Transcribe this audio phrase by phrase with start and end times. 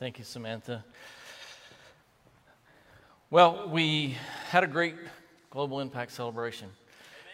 [0.00, 0.84] Thank you, Samantha.
[3.30, 4.16] Well, we
[4.48, 4.96] had a great
[5.50, 6.68] global impact celebration.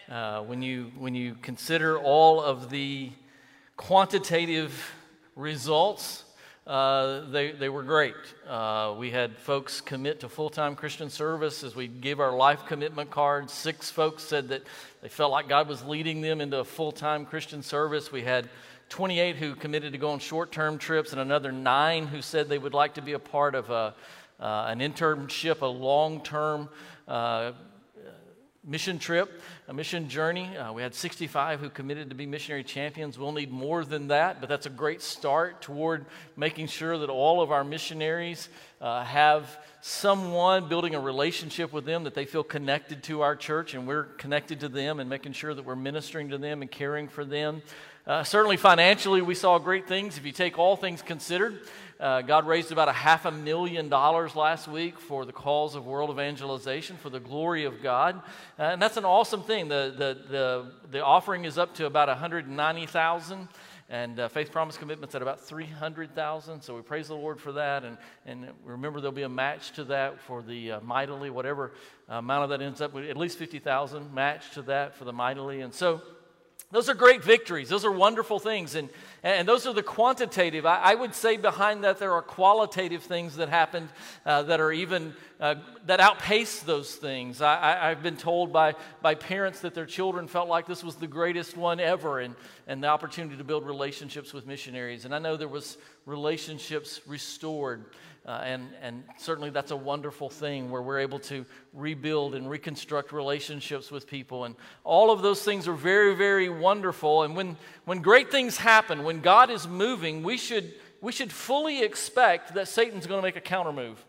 [0.07, 3.09] Uh, when, you, when you consider all of the
[3.77, 4.93] quantitative
[5.35, 6.23] results,
[6.67, 8.13] uh, they, they were great.
[8.47, 12.67] Uh, we had folks commit to full time Christian service as we gave our life
[12.67, 13.51] commitment cards.
[13.51, 14.61] Six folks said that
[15.01, 18.11] they felt like God was leading them into a full time Christian service.
[18.11, 18.47] We had
[18.89, 22.57] 28 who committed to go on short term trips, and another nine who said they
[22.57, 23.93] would like to be a part of a,
[24.39, 26.69] uh, an internship, a long term
[27.07, 27.51] uh,
[28.63, 30.55] mission trip, a mission journey.
[30.57, 33.17] Uh, we had 65 who committed to be missionary champions.
[33.17, 37.41] We'll need more than that, but that's a great start toward making sure that all
[37.41, 38.49] of our missionaries
[38.81, 43.73] uh, have someone building a relationship with them that they feel connected to our church
[43.73, 47.07] and we're connected to them and making sure that we're ministering to them and caring
[47.07, 47.61] for them.
[48.07, 50.17] Uh, certainly, financially, we saw great things.
[50.17, 51.59] If you take all things considered,
[51.99, 55.85] uh, God raised about a half a million dollars last week for the cause of
[55.85, 58.15] world evangelization for the glory of God.
[58.57, 59.67] Uh, and that's an awesome thing.
[59.67, 63.47] The, the, the, the offering is up to about 190,000
[63.89, 66.61] and uh, faith promise commitments at about 300,000.
[66.61, 67.83] So we praise the Lord for that.
[67.83, 71.73] And, and remember, there'll be a match to that for the uh, mightily, whatever
[72.07, 75.61] amount of that ends up with, at least 50,000 match to that for the mightily.
[75.61, 76.01] And so
[76.71, 77.67] those are great victories.
[77.67, 78.75] Those are wonderful things.
[78.75, 78.89] And,
[79.23, 80.67] and those are the quantitative.
[80.67, 83.89] I, I would say behind that there are qualitative things that happened
[84.23, 85.55] uh, that are even, uh,
[85.87, 87.41] that outpace those things.
[87.41, 91.07] I, have been told by, by parents that their children felt like this was the
[91.07, 92.35] greatest one ever and,
[92.67, 95.05] and the opportunity to build relationships with missionaries.
[95.05, 95.75] And I know there was
[96.05, 97.85] relationships restored.
[98.29, 103.11] Uh, and, and certainly that's a wonderful thing where we're able to rebuild and reconstruct
[103.11, 104.45] relationships with people.
[104.45, 107.23] And all of those things are very, very wonderful.
[107.23, 111.81] And when, when great things happen, when God is moving, we should, we should fully
[111.81, 114.05] expect that Satan's going to make a counter move.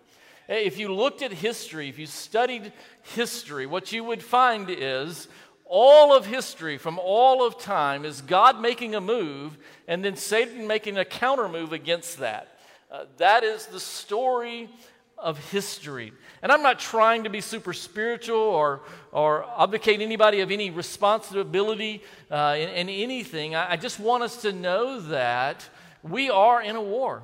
[0.49, 2.75] If you looked at history, if you studied
[3.15, 5.29] history, what you would find is
[5.65, 9.57] all of history from all of time is God making a move
[9.89, 12.50] and then Satan making a counter move against that.
[12.91, 14.69] Uh, that is the story
[15.17, 16.13] of history.
[16.43, 18.81] And I'm not trying to be super spiritual or,
[19.13, 23.55] or abdicate anybody of any responsibility uh, in, in, anything.
[23.55, 25.69] I, I, just want us to know that
[26.03, 27.23] we are in a war.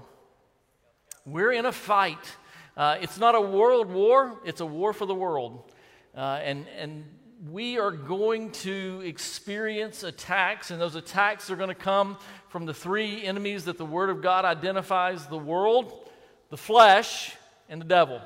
[1.25, 2.37] We're in a fight.
[2.77, 5.73] Uh, it's not a world war, it's a war for the world.
[6.15, 7.05] Uh, and, and
[7.51, 12.17] we are going to experience attacks, and those attacks are going to come
[12.49, 16.09] from the three enemies that the Word of God identifies the world,
[16.51, 17.35] the flesh,
[17.69, 18.21] and the devil.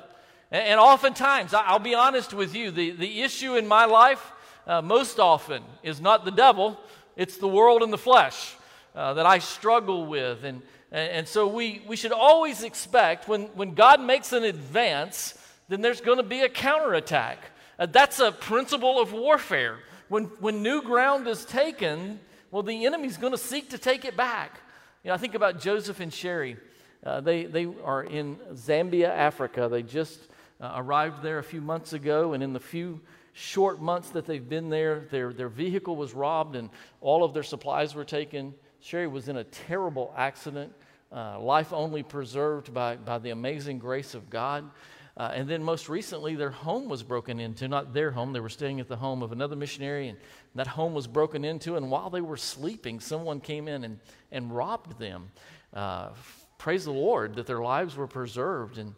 [0.51, 4.31] And, and oftentimes, I'll be honest with you, the, the issue in my life
[4.65, 6.79] uh, most often is not the devil,
[7.15, 8.55] it's the world and the flesh
[8.95, 10.43] uh, that I struggle with.
[10.43, 10.61] And,
[10.91, 16.01] and so we, we should always expect when, when God makes an advance, then there's
[16.01, 17.39] going to be a counterattack.
[17.81, 19.79] Uh, that's a principle of warfare.
[20.07, 22.19] When, when new ground is taken,
[22.51, 24.59] well, the enemy's going to seek to take it back.
[25.03, 26.57] You know, I think about Joseph and Sherry.
[27.03, 29.67] Uh, they, they are in Zambia, Africa.
[29.67, 30.19] They just
[30.59, 33.01] uh, arrived there a few months ago, and in the few
[33.33, 37.41] short months that they've been there, their, their vehicle was robbed and all of their
[37.41, 38.53] supplies were taken.
[38.79, 40.71] Sherry was in a terrible accident,
[41.11, 44.69] uh, life only preserved by, by the amazing grace of God.
[45.21, 47.67] Uh, and then most recently, their home was broken into.
[47.67, 50.17] Not their home, they were staying at the home of another missionary, and
[50.55, 51.75] that home was broken into.
[51.75, 53.99] And while they were sleeping, someone came in and,
[54.31, 55.29] and robbed them.
[55.75, 56.09] Uh,
[56.57, 58.79] praise the Lord that their lives were preserved.
[58.79, 58.95] And,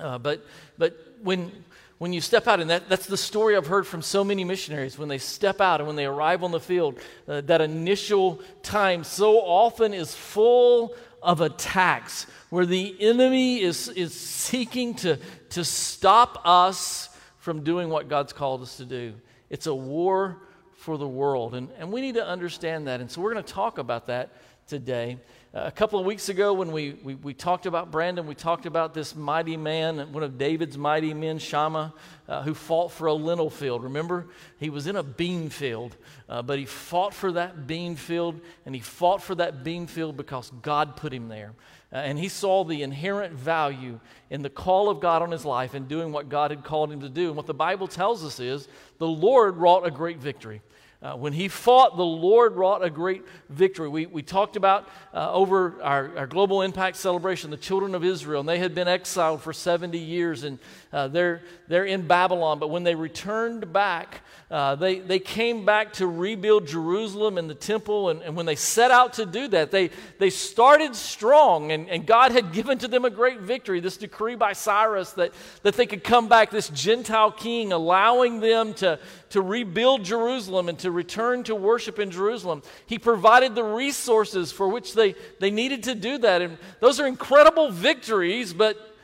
[0.00, 0.44] uh, but,
[0.78, 1.52] but when,
[1.98, 4.98] when you step out, and that, that's the story I've heard from so many missionaries,
[4.98, 6.98] when they step out and when they arrive on the field,
[7.28, 14.12] uh, that initial time so often is full of attacks where the enemy is, is
[14.12, 15.18] seeking to,
[15.50, 19.14] to stop us from doing what God's called us to do.
[19.50, 20.42] It's a war
[20.74, 23.00] for the world, and, and we need to understand that.
[23.00, 24.30] And so we're going to talk about that
[24.66, 25.18] today.
[25.54, 28.64] Uh, a couple of weeks ago, when we, we, we, talked about Brandon, we talked
[28.64, 31.92] about this mighty man, one of David's mighty men, Shammah,
[32.26, 33.82] uh, who fought for a lentil field.
[33.84, 34.28] Remember?
[34.58, 35.94] He was in a bean field,
[36.26, 40.16] uh, but he fought for that bean field, and he fought for that bean field
[40.16, 41.52] because God put him there.
[41.92, 44.00] Uh, and he saw the inherent value
[44.30, 47.00] in the call of God on his life and doing what God had called him
[47.00, 47.26] to do.
[47.26, 50.62] And what the Bible tells us is the Lord wrought a great victory.
[51.02, 53.88] Uh, when he fought, the Lord wrought a great victory.
[53.88, 58.38] We, we talked about uh, over our, our global impact celebration the children of Israel,
[58.38, 60.60] and they had been exiled for 70 years, and
[60.92, 62.60] uh, they're, they're in Babylon.
[62.60, 64.20] But when they returned back,
[64.52, 68.10] uh, they, they came back to rebuild Jerusalem and the temple.
[68.10, 69.88] And, and when they set out to do that, they,
[70.18, 71.72] they started strong.
[71.72, 75.32] And, and God had given to them a great victory this decree by Cyrus that,
[75.62, 78.98] that they could come back, this Gentile king, allowing them to,
[79.32, 82.62] to rebuild Jerusalem and to return to worship in Jerusalem.
[82.84, 86.42] He provided the resources for which they, they needed to do that.
[86.42, 88.94] And those are incredible victories, but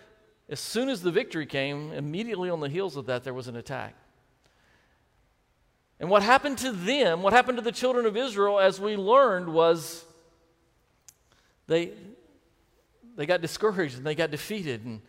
[0.51, 3.57] as soon as the victory came, immediately on the heels of that, there was an
[3.57, 3.95] attack.
[5.99, 9.49] And what happened to them, what happened to the children of Israel, as we learned,
[9.49, 10.05] was
[11.69, 11.93] they,
[13.17, 15.01] they got discouraged and they got defeated and,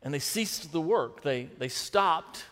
[0.00, 1.24] and they ceased the work.
[1.24, 2.44] They, they stopped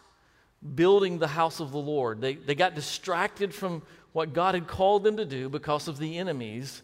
[0.75, 2.21] building the house of the Lord.
[2.21, 3.83] They, they got distracted from
[4.13, 6.83] what God had called them to do because of the enemies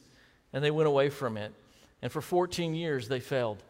[0.52, 1.52] and they went away from it.
[2.00, 3.62] And for 14 years, they failed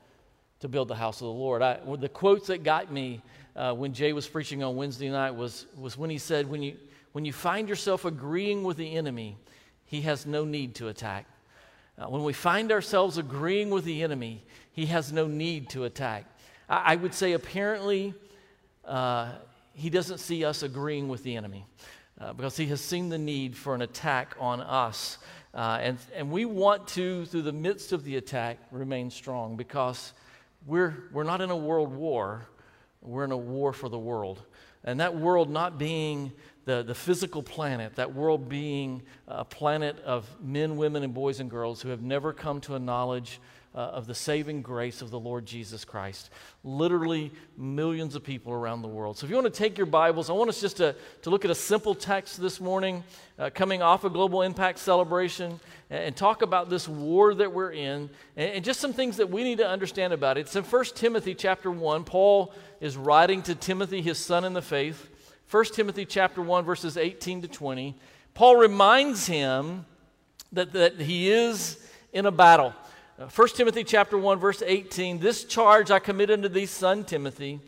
[0.60, 1.62] to build the house of the Lord.
[1.62, 3.22] I, the quotes that got me
[3.56, 6.76] uh, when Jay was preaching on Wednesday night was, was when he said, when you,
[7.12, 9.36] when you find yourself agreeing with the enemy,
[9.84, 11.26] he has no need to attack.
[11.96, 14.42] Uh, when we find ourselves agreeing with the enemy,
[14.72, 16.24] he has no need to attack.
[16.68, 18.14] I, I would say, apparently,
[18.84, 19.32] uh,
[19.74, 21.66] he doesn't see us agreeing with the enemy
[22.20, 25.18] uh, because he has seen the need for an attack on us.
[25.52, 30.12] Uh, and, and we want to, through the midst of the attack, remain strong because
[30.66, 32.46] we're, we're not in a world war.
[33.02, 34.42] We're in a war for the world.
[34.84, 36.32] And that world not being
[36.64, 41.50] the, the physical planet, that world being a planet of men, women, and boys and
[41.50, 43.40] girls who have never come to a knowledge
[43.74, 46.30] uh, of the saving grace of the Lord Jesus Christ.
[46.62, 49.18] Literally millions of people around the world.
[49.18, 51.44] So if you want to take your Bibles, I want us just to, to look
[51.44, 53.02] at a simple text this morning
[53.38, 55.58] uh, coming off a Global Impact celebration
[55.90, 59.28] and, and, talk about this war that we're in and, and just some things that
[59.28, 60.42] we need to understand about it.
[60.42, 62.04] It's in 1 Timothy chapter 1.
[62.04, 65.10] Paul is writing to Timothy, his son in the faith.
[65.50, 67.96] 1 Timothy chapter 1, verses 18 to 20.
[68.34, 69.84] Paul reminds him
[70.52, 71.78] that, that he is
[72.12, 72.72] in a battle.
[73.16, 77.60] 1 uh, Timothy chapter 1 verse 18 this charge I commit unto thee son Timothy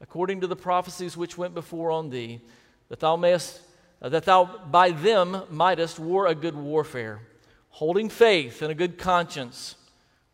[0.00, 2.40] according to the prophecies which went before on thee
[2.88, 3.60] that thou mayest
[4.00, 7.20] uh, that thou by them mightest war a good warfare
[7.70, 9.74] holding faith and a good conscience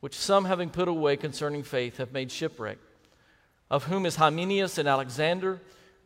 [0.01, 2.77] which some having put away concerning faith have made shipwreck
[3.71, 5.63] of whom is Hymenaeus and Alexander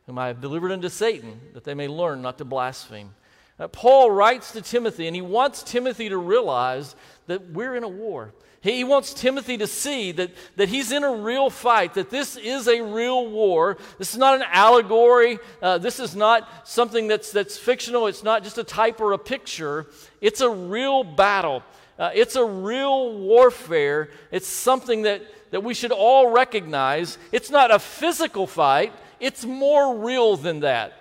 [0.07, 3.11] whom I have delivered unto Satan that they may learn not to blaspheme.
[3.59, 6.95] Uh, Paul writes to Timothy and he wants Timothy to realize
[7.27, 8.33] that we're in a war
[8.63, 12.69] he wants Timothy to see that, that he's in a real fight, that this is
[12.69, 13.77] a real war.
[13.99, 15.41] This is not an allegory.
[15.61, 18.07] Uh, this is not something that's, that's fictional.
[18.07, 19.87] It's not just a type or a picture.
[20.21, 21.65] It's a real battle.
[21.99, 24.11] Uh, it's a real warfare.
[24.31, 27.19] It's something that, that we should all recognize.
[27.33, 30.93] It's not a physical fight, it's more real than that.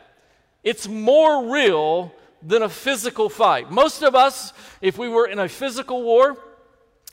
[0.64, 2.12] It's more real
[2.42, 3.70] than a physical fight.
[3.70, 6.38] Most of us, if we were in a physical war,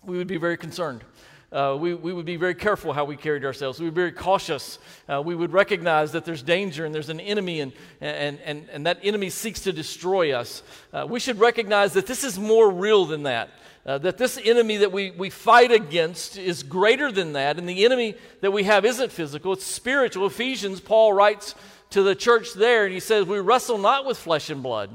[0.08, 1.04] we would be very concerned.
[1.52, 3.78] Uh, we, we would be very careful how we carried ourselves.
[3.78, 4.78] We would be very cautious.
[5.08, 8.86] Uh, we would recognize that there's danger and there's an enemy, and, and, and, and
[8.86, 10.62] that enemy seeks to destroy us.
[10.92, 13.50] Uh, we should recognize that this is more real than that.
[13.86, 17.84] Uh, that this enemy that we, we fight against is greater than that, and the
[17.84, 20.26] enemy that we have isn't physical, it's spiritual.
[20.26, 21.54] Ephesians, Paul writes
[21.90, 24.90] to the church there, and he says, We wrestle not with flesh and blood.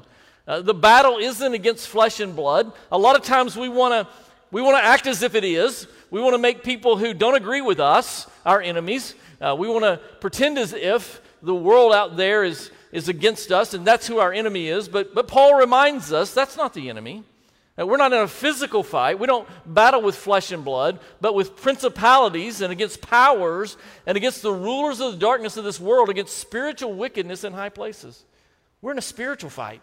[0.47, 2.71] Uh, the battle isn't against flesh and blood.
[2.91, 4.13] A lot of times we want to
[4.53, 5.87] we want to act as if it is.
[6.11, 9.15] We want to make people who don't agree with us our enemies.
[9.41, 13.73] Uh, we want to pretend as if the world out there is, is against us
[13.73, 14.87] and that's who our enemy is.
[14.87, 17.23] But, but Paul reminds us that's not the enemy.
[17.77, 19.17] That we're not in a physical fight.
[19.17, 23.75] We don't battle with flesh and blood, but with principalities and against powers
[24.05, 27.69] and against the rulers of the darkness of this world, against spiritual wickedness in high
[27.69, 28.23] places.
[28.83, 29.81] We're in a spiritual fight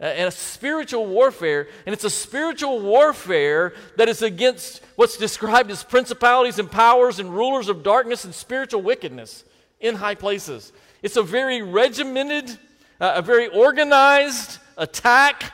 [0.00, 5.84] and a spiritual warfare, and it's a spiritual warfare that is against what's described as
[5.84, 9.44] principalities and powers and rulers of darkness and spiritual wickedness
[9.78, 10.72] in high places.
[11.02, 12.50] It's a very regimented,
[12.98, 15.52] uh, a very organized attack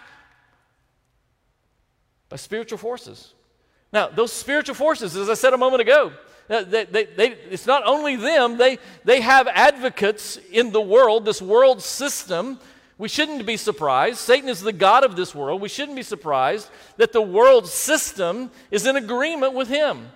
[2.28, 3.34] by spiritual forces.
[3.92, 6.12] Now, those spiritual forces, as I said a moment ago,
[6.48, 11.24] uh, they, they, they, it's not only them, they, they have advocates in the world,
[11.24, 12.60] this world system
[12.98, 14.18] we shouldn't be surprised.
[14.18, 15.60] Satan is the God of this world.
[15.60, 20.08] We shouldn't be surprised that the world system is in agreement with him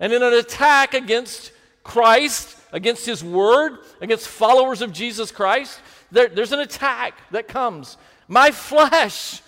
[0.00, 1.52] and in an attack against
[1.84, 5.80] Christ, against his word, against followers of Jesus Christ.
[6.10, 7.96] there, there's an attack that comes.
[8.26, 9.40] My flesh,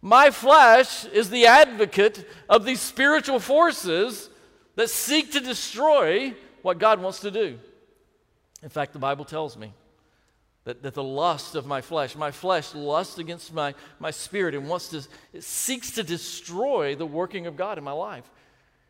[0.00, 4.30] my flesh is the advocate of these spiritual forces
[4.76, 7.58] that seek to destroy what God wants to do.
[8.62, 9.72] In fact, the Bible tells me
[10.68, 14.68] that, that the lust of my flesh, my flesh lusts against my, my spirit and
[14.68, 14.98] wants to,
[15.32, 18.30] it seeks to destroy the working of God in my life.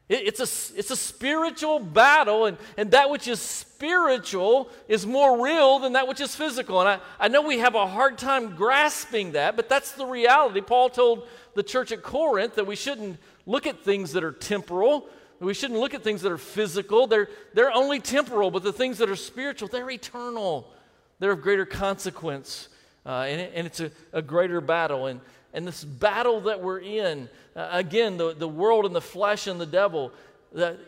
[0.09, 5.41] It, it's, a, it's a spiritual battle, and, and that which is spiritual is more
[5.41, 6.81] real than that which is physical.
[6.81, 10.61] And I, I know we have a hard time grasping that, but that's the reality.
[10.61, 15.07] Paul told the church at Corinth that we shouldn't look at things that are temporal,
[15.39, 17.07] we shouldn't look at things that are physical.
[17.07, 20.73] They're, they're only temporal, but the things that are spiritual, they're eternal.
[21.19, 22.69] They're of greater consequence.
[23.05, 25.07] Uh, and, it, and, it's a, a, greater battle.
[25.07, 25.21] And,
[25.55, 29.61] and this battle that we're in, uh, again, the, the world and the flesh and
[29.61, 30.13] the devil,
[30.53, 30.79] the,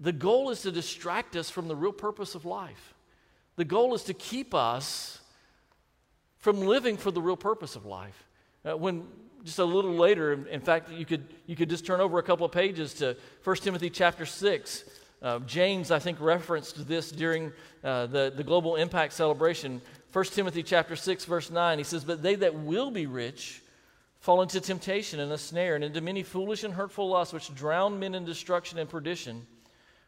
[0.00, 2.94] the goal is to distract us from the real purpose of life.
[3.56, 5.20] The goal is to keep us
[6.38, 8.24] from living for the real purpose of life.
[8.64, 9.06] Uh, when
[9.44, 12.46] just a little later, in fact, you could, you could just turn over a couple
[12.46, 14.84] of pages to 1 Timothy chapter 6.
[15.24, 17.50] Uh, James, I think, referenced this during
[17.82, 19.80] uh, the, the global impact celebration.
[20.12, 23.62] 1 Timothy chapter 6, verse 9, he says, But they that will be rich
[24.20, 27.98] fall into temptation and a snare, and into many foolish and hurtful lusts, which drown
[27.98, 29.46] men in destruction and perdition.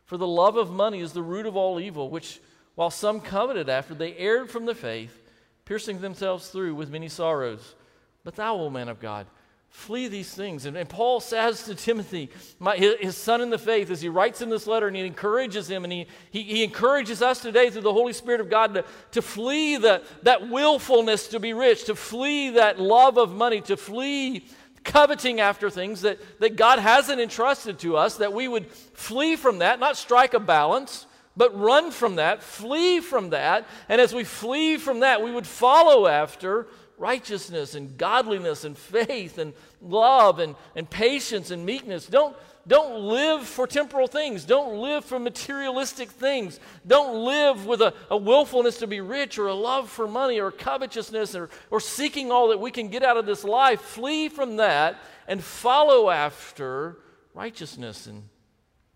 [0.05, 2.39] For the love of money is the root of all evil, which,
[2.75, 5.23] while some coveted after, they erred from the faith,
[5.65, 7.75] piercing themselves through with many sorrows.
[8.23, 9.27] But thou, O man of God,
[9.71, 10.65] flee these things.
[10.65, 14.41] And, and Paul says to Timothy, my, his, son in the faith, as he writes
[14.41, 17.83] in this letter and he encourages him, and he, he, he encourages us today through
[17.83, 21.95] the Holy Spirit of God to, to flee the, that willfulness to be rich, to
[21.95, 24.47] flee that love of money, to flee
[24.83, 29.59] coveting after things that, that God hasn't entrusted to us, that we would flee from
[29.59, 31.07] that, not strike a balance.
[31.39, 35.47] But run from that, flee from that, and as we flee from that, we would
[35.47, 36.67] follow after
[36.99, 42.07] righteousness and godliness and faith and love and, and patience and meekness.
[42.07, 42.37] Don't,
[42.67, 44.45] don't live for temporal things.
[44.45, 46.59] Don't live for materialistic things.
[46.87, 50.51] Don't live with a, a willfulness to be rich or a love for money or
[50.51, 53.81] covetousness or, or seeking all that we can get out of this life.
[53.81, 54.97] Flee from that
[55.29, 56.99] and follow after
[57.35, 58.25] righteousness and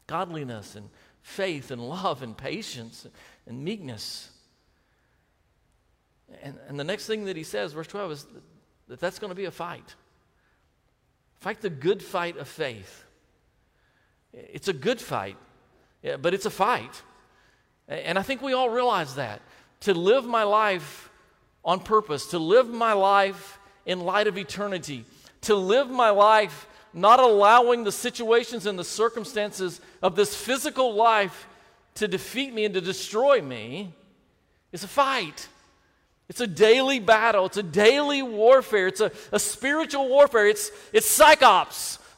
[0.07, 0.89] godliness and
[1.23, 3.07] faith and love and patience
[3.47, 4.31] and meekness.
[6.51, 8.27] And, and the next thing that he says, verse 12, is
[8.89, 9.95] that that's going to be a fight.
[11.41, 13.05] Fight the good fight of faith.
[14.33, 15.37] It's a good fight,
[16.21, 17.03] but it's a fight.
[17.89, 19.41] And I think we all realize that.
[19.81, 21.11] To live my life
[21.65, 25.05] on purpose, to live my life in light of eternity,
[25.43, 31.49] to live my life not allowing the situations and the circumstances of this physical life
[31.95, 33.95] to defeat me and to destroy me
[34.73, 35.49] is a fight.
[36.31, 37.47] It's a daily battle.
[37.47, 38.87] It's a daily warfare.
[38.87, 40.47] It's a, a spiritual warfare.
[40.47, 41.99] It's, it's psychops.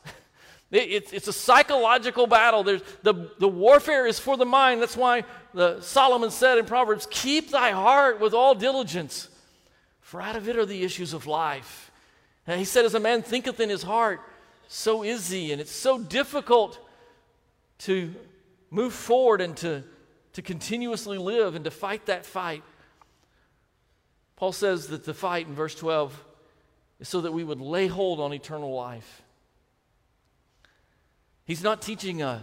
[0.70, 2.62] It, it's, it's a psychological battle.
[2.62, 4.80] There's, the, the warfare is for the mind.
[4.80, 9.28] That's why the, Solomon said in Proverbs, Keep thy heart with all diligence,
[10.00, 11.90] for out of it are the issues of life.
[12.46, 14.22] And he said, As a man thinketh in his heart,
[14.66, 15.52] so is he.
[15.52, 16.78] And it's so difficult
[17.80, 18.14] to
[18.70, 19.84] move forward and to,
[20.32, 22.62] to continuously live and to fight that fight.
[24.42, 26.24] Paul says that the fight in verse 12
[26.98, 29.22] is so that we would lay hold on eternal life.
[31.44, 32.42] He's not teaching a,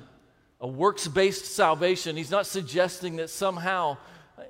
[0.62, 2.16] a works based salvation.
[2.16, 3.98] He's not suggesting that somehow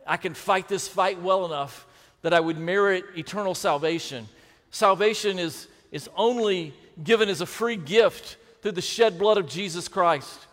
[0.05, 1.87] I can fight this fight well enough
[2.21, 4.27] that I would merit eternal salvation.
[4.69, 6.71] Salvation is, is only
[7.03, 10.45] given as a free gift through the shed blood of Jesus Christ.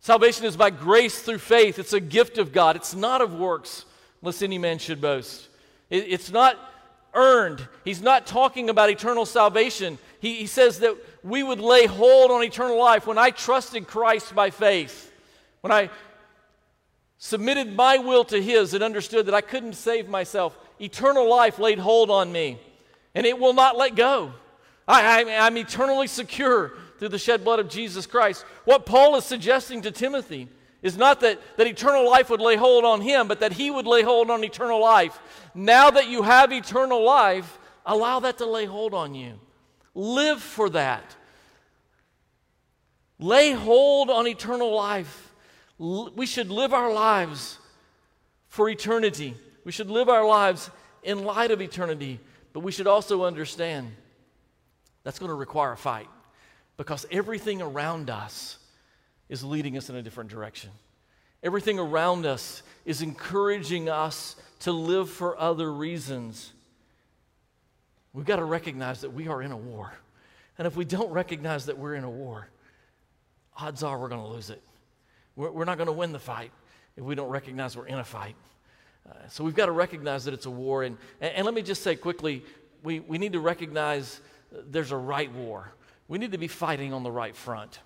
[0.00, 1.78] Salvation is by grace through faith.
[1.78, 2.74] It's a gift of God.
[2.74, 3.84] It's not of works,
[4.22, 5.49] lest any man should boast.
[5.90, 6.56] It's not
[7.14, 7.66] earned.
[7.84, 9.98] He's not talking about eternal salvation.
[10.20, 13.06] He, he says that we would lay hold on eternal life.
[13.06, 15.12] When I trusted Christ by faith,
[15.60, 15.90] when I
[17.18, 21.78] submitted my will to His and understood that I couldn't save myself, eternal life laid
[21.78, 22.58] hold on me,
[23.14, 24.32] and it will not let go.
[24.86, 28.44] I, I'm eternally secure through the shed blood of Jesus Christ.
[28.64, 30.48] What Paul is suggesting to Timothy
[30.82, 33.86] is not that, that eternal life would lay hold on him, but that he would
[33.86, 35.18] lay hold on eternal life.
[35.54, 39.38] Now that you have eternal life, allow that to lay hold on you.
[39.94, 41.16] Live for that.
[43.18, 45.32] Lay hold on eternal life.
[45.78, 47.58] We should live our lives
[48.48, 49.34] for eternity.
[49.64, 50.70] We should live our lives
[51.02, 52.20] in light of eternity,
[52.52, 53.90] but we should also understand
[55.02, 56.08] that's going to require a fight
[56.76, 58.58] because everything around us
[59.30, 60.70] is leading us in a different direction.
[61.42, 66.52] Everything around us is encouraging us to live for other reasons.
[68.12, 69.94] We've got to recognize that we are in a war.
[70.58, 72.48] And if we don't recognize that we're in a war,
[73.56, 74.60] odds are we're going to lose it.
[75.36, 76.50] We're, we're not going to win the fight
[76.96, 78.34] if we don't recognize we're in a fight.
[79.08, 80.82] Uh, so we've got to recognize that it's a war.
[80.82, 82.42] And, and, and let me just say quickly
[82.82, 84.20] we, we need to recognize
[84.50, 85.72] there's a right war.
[86.08, 87.78] We need to be fighting on the right front.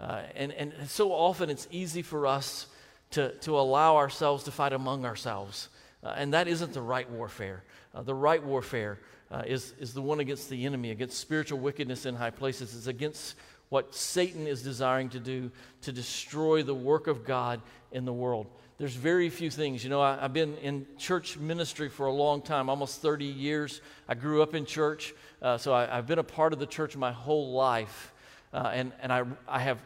[0.00, 2.66] Uh, and, and so often it's easy for us
[3.10, 5.68] to, to allow ourselves to fight among ourselves.
[6.02, 7.62] Uh, and that isn't the right warfare.
[7.94, 8.98] Uh, the right warfare
[9.30, 12.86] uh, is, is the one against the enemy, against spiritual wickedness in high places, is
[12.86, 13.34] against
[13.68, 15.50] what Satan is desiring to do
[15.82, 17.60] to destroy the work of God
[17.92, 18.46] in the world.
[18.78, 19.84] There's very few things.
[19.84, 23.82] You know, I, have been in church ministry for a long time, almost 30 years.
[24.08, 26.96] I grew up in church, uh, so I, have been a part of the church
[26.96, 28.14] my whole life.
[28.52, 29.78] Uh, and and I, I have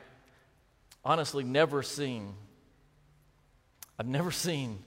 [1.04, 2.34] honestly never seen,
[3.98, 4.78] I've never seen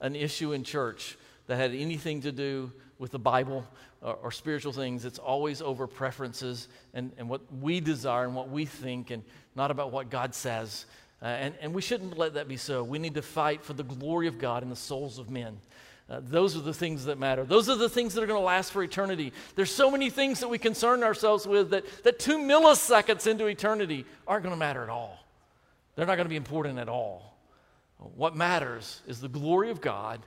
[0.00, 3.66] an issue in church that had anything to do with the Bible
[4.02, 5.04] or, or, spiritual things.
[5.04, 9.22] It's always over preferences and, and what we desire and what we think, and
[9.54, 10.86] not about what God says.
[11.22, 12.82] Uh, and, and we shouldn't let that be so.
[12.82, 15.58] We need to fight for the glory of God in the souls of men.
[16.08, 17.44] Uh, those are the things that matter.
[17.44, 19.32] Those are the things that are going to last for eternity.
[19.54, 24.04] There's so many things that we concern ourselves with that, that two milliseconds into eternity
[24.26, 25.18] aren't going to matter at all.
[25.94, 27.36] They're not going to be important at all.
[27.98, 30.20] What matters is the glory of God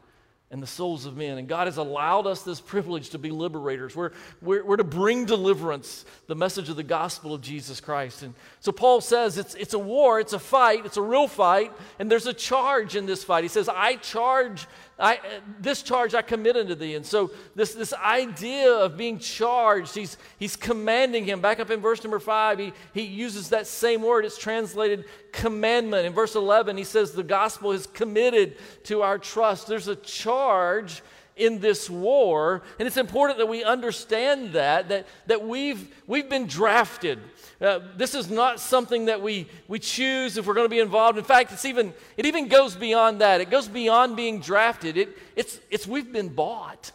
[0.53, 1.39] and the souls of men.
[1.39, 3.96] And God has allowed us this privilege to be liberators.
[3.96, 8.22] We're, we're, we're, to bring deliverance, the message of the gospel of Jesus Christ.
[8.22, 11.72] And so Paul says it's, it's a war, it's a fight, it's a real fight,
[11.98, 13.43] and there's a charge in this fight.
[13.43, 14.67] He says, I charge
[15.00, 15.19] I,
[15.59, 16.95] this charge I commit unto thee.
[16.95, 21.41] And so, this, this idea of being charged, he's, he's commanding him.
[21.41, 24.23] Back up in verse number five, he, he uses that same word.
[24.23, 26.05] It's translated commandment.
[26.05, 29.67] In verse 11, he says, The gospel is committed to our trust.
[29.67, 31.01] There's a charge
[31.35, 32.61] in this war.
[32.79, 37.19] And it's important that we understand that, that, that we've, we've been drafted.
[37.61, 41.17] Uh, this is not something that we, we choose if we're going to be involved.
[41.17, 43.41] In fact, it's even, it even goes beyond that.
[43.41, 44.97] It goes beyond being drafted.
[44.97, 46.91] It, it's, it's we've been bought.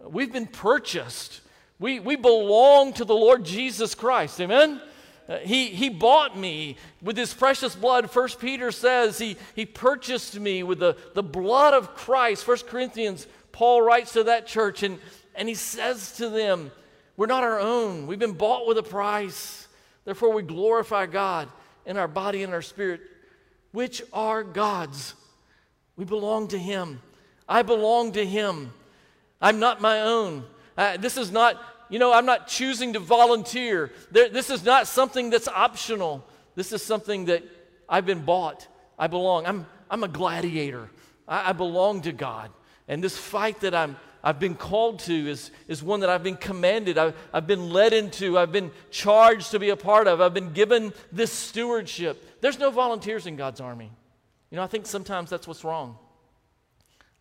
[0.00, 1.40] We've been purchased.
[1.78, 4.40] We, we belong to the Lord Jesus Christ.
[4.40, 4.80] Amen?
[5.28, 8.10] Uh, he, he bought me with his precious blood.
[8.10, 12.44] First Peter says he, he purchased me with the, the blood of Christ.
[12.44, 13.26] First Corinthians
[13.56, 14.98] Paul writes to that church and,
[15.34, 16.70] and he says to them,
[17.16, 18.06] We're not our own.
[18.06, 19.66] We've been bought with a price.
[20.04, 21.48] Therefore, we glorify God
[21.86, 23.00] in our body and our spirit,
[23.72, 25.14] which are God's.
[25.96, 27.00] We belong to Him.
[27.48, 28.74] I belong to Him.
[29.40, 30.44] I'm not my own.
[30.76, 33.90] Uh, this is not, you know, I'm not choosing to volunteer.
[34.10, 36.22] There, this is not something that's optional.
[36.56, 37.42] This is something that
[37.88, 38.68] I've been bought.
[38.98, 39.46] I belong.
[39.46, 40.90] I'm, I'm a gladiator.
[41.26, 42.50] I, I belong to God.
[42.88, 46.36] And this fight that I'm, I've been called to is, is one that I've been
[46.36, 50.34] commanded, I've, I've been led into, I've been charged to be a part of, I've
[50.34, 52.40] been given this stewardship.
[52.40, 53.90] There's no volunteers in God's army.
[54.50, 55.96] You know, I think sometimes that's what's wrong.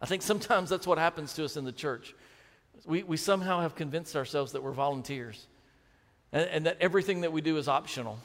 [0.02, 2.14] I think sometimes that's what happens to us in the church.
[2.86, 5.48] We, we somehow have convinced ourselves that we're volunteers
[6.32, 8.20] and, and that everything that we do is optional.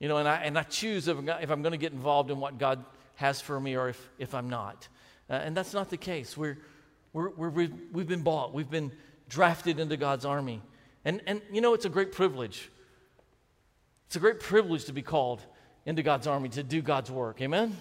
[0.00, 2.30] You know, and I, and I choose if I'm, if I'm going to get involved
[2.30, 2.84] in what God
[3.16, 4.88] has for me or if, if I'm not.
[5.30, 6.36] Uh, and that's not the case.
[6.36, 6.58] We're,
[7.12, 8.92] we're, we're, we've, we've been bought, we've been
[9.28, 10.62] drafted into God's army.
[11.04, 12.70] And, and you know, it's a great privilege.
[14.06, 15.42] It's a great privilege to be called
[15.84, 17.40] into God's army to do God's work.
[17.40, 17.76] Amen?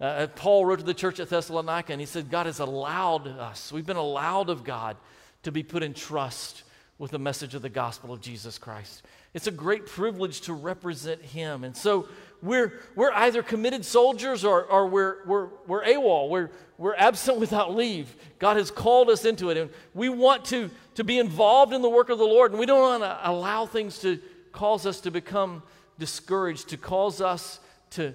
[0.00, 3.26] Uh, uh, Paul wrote to the church at Thessalonica and he said, God has allowed
[3.26, 4.96] us, we've been allowed of God
[5.42, 6.62] to be put in trust
[6.98, 9.02] with the message of the gospel of Jesus Christ.
[9.34, 11.62] It's a great privilege to represent Him.
[11.62, 12.08] And so
[12.42, 16.30] we're, we're either committed soldiers or, or we're, we're, we're AWOL.
[16.30, 18.14] We're, we're absent without leave.
[18.38, 19.58] God has called us into it.
[19.58, 22.52] And we want to, to be involved in the work of the Lord.
[22.52, 24.18] And we don't want to allow things to
[24.52, 25.62] cause us to become
[25.98, 28.14] discouraged, to cause us to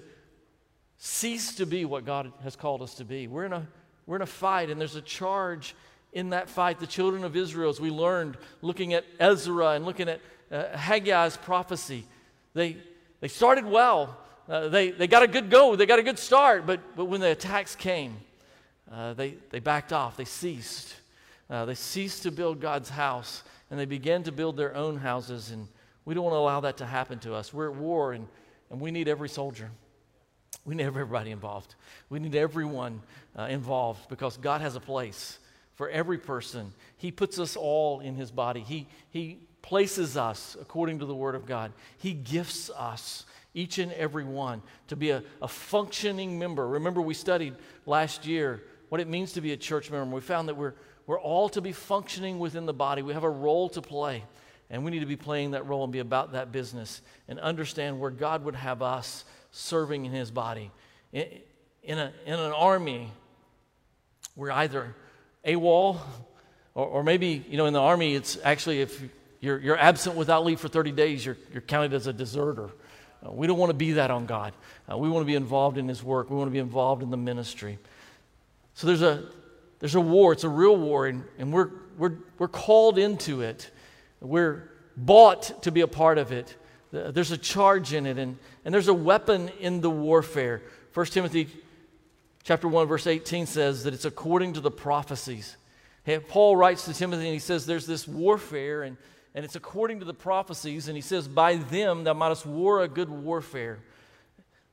[0.98, 3.28] cease to be what God has called us to be.
[3.28, 3.66] We're in a,
[4.06, 5.74] we're in a fight, and there's a charge
[6.12, 6.78] in that fight.
[6.78, 10.20] The children of Israel, as we learned looking at Ezra and looking at
[10.50, 12.04] uh, Haggai's prophecy,
[12.54, 12.76] they,
[13.20, 14.18] they started well.
[14.48, 17.20] Uh, they, they got a good go, they got a good start, but, but when
[17.20, 18.16] the attacks came,
[18.90, 20.94] uh, they, they backed off, they ceased.
[21.48, 25.50] Uh, they ceased to build God's house, and they began to build their own houses,
[25.50, 25.68] and
[26.04, 27.54] we don't want to allow that to happen to us.
[27.54, 28.26] We're at war, and,
[28.70, 29.70] and we need every soldier.
[30.64, 31.74] We need everybody involved.
[32.10, 33.00] We need everyone
[33.38, 35.38] uh, involved because God has a place
[35.74, 36.72] for every person.
[36.96, 38.60] He puts us all in His body.
[38.60, 41.72] He, he places us according to the Word of God.
[41.98, 46.66] He gifts us, each and every one, to be a, a functioning member.
[46.66, 47.54] Remember, we studied
[47.86, 50.14] last year what it means to be a church member.
[50.14, 50.74] We found that we're,
[51.06, 54.24] we're all to be functioning within the body, we have a role to play.
[54.68, 58.00] And we need to be playing that role and be about that business and understand
[58.00, 60.70] where God would have us serving in His body.
[61.12, 63.12] In, a, in an army,
[64.34, 64.94] we're either
[65.44, 65.98] AWOL,
[66.74, 69.02] or, or maybe, you know, in the army, it's actually if
[69.40, 72.70] you're, you're absent without leave for 30 days, you're, you're counted as a deserter.
[73.24, 74.52] Uh, we don't want to be that on God.
[74.90, 77.10] Uh, we want to be involved in His work, we want to be involved in
[77.10, 77.78] the ministry.
[78.74, 79.24] So there's a,
[79.80, 83.70] there's a war, it's a real war, and, and we're, we're, we're called into it.
[84.20, 86.56] We're bought to be a part of it.
[86.92, 90.62] There's a charge in it, and, and there's a weapon in the warfare.
[90.94, 91.48] 1 Timothy
[92.44, 95.56] chapter 1, verse 18 says that it's according to the prophecies.
[96.28, 98.96] Paul writes to Timothy and he says there's this warfare, and,
[99.34, 102.88] and it's according to the prophecies, and he says, By them thou mightest war a
[102.88, 103.78] good warfare.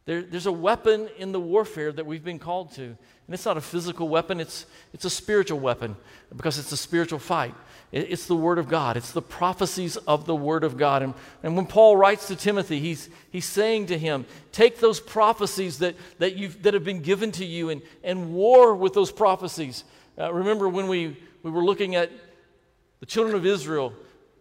[0.10, 2.82] There, there's a weapon in the warfare that we've been called to.
[2.82, 5.96] And it's not a physical weapon, it's, it's a spiritual weapon
[6.36, 7.54] because it's a spiritual fight.
[7.92, 11.04] It, it's the Word of God, it's the prophecies of the Word of God.
[11.04, 15.78] And, and when Paul writes to Timothy, he's, he's saying to him, Take those prophecies
[15.78, 19.84] that, that, you've, that have been given to you and, and war with those prophecies.
[20.18, 22.10] Uh, remember when we, we were looking at
[23.00, 23.94] the children of Israel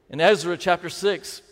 [0.09, 1.43] in Ezra chapter 6,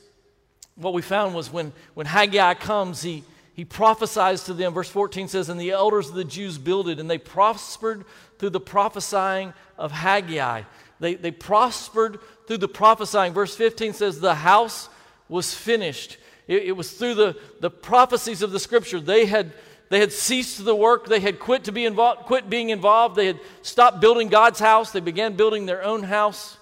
[0.75, 3.23] what we found was when, when Haggai comes, he
[3.57, 4.75] he prophesies to them.
[4.75, 8.05] Verse 14 says, And the elders of the Jews builded, and they prospered
[8.39, 10.65] through the prophesying of Haggai.
[11.01, 13.33] They, they prospered through the prophesying.
[13.33, 14.91] Verse 15 says, The house
[15.31, 16.19] was finished.
[16.47, 19.01] It, it was through the, the prophecies of the scripture.
[19.01, 19.55] They had,
[19.89, 21.07] they had ceased the work.
[21.07, 23.17] They had quit, to be involved, quit being involved.
[23.17, 24.93] They had stopped building God's house.
[24.93, 26.56] They began building their own house.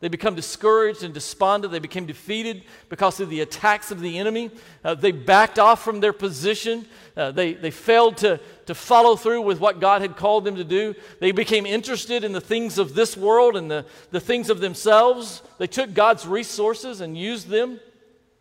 [0.00, 1.72] They become discouraged and despondent.
[1.72, 4.50] They became defeated because of the attacks of the enemy.
[4.84, 6.84] Uh, they backed off from their position.
[7.16, 10.64] Uh, they, they failed to, to follow through with what God had called them to
[10.64, 10.94] do.
[11.18, 15.40] They became interested in the things of this world and the, the things of themselves.
[15.56, 17.80] They took God's resources and used them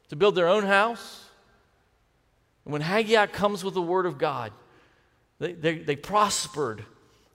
[0.09, 1.23] to build their own house.
[2.65, 4.51] And when Haggai comes with the word of God,
[5.39, 6.83] they, they, they prospered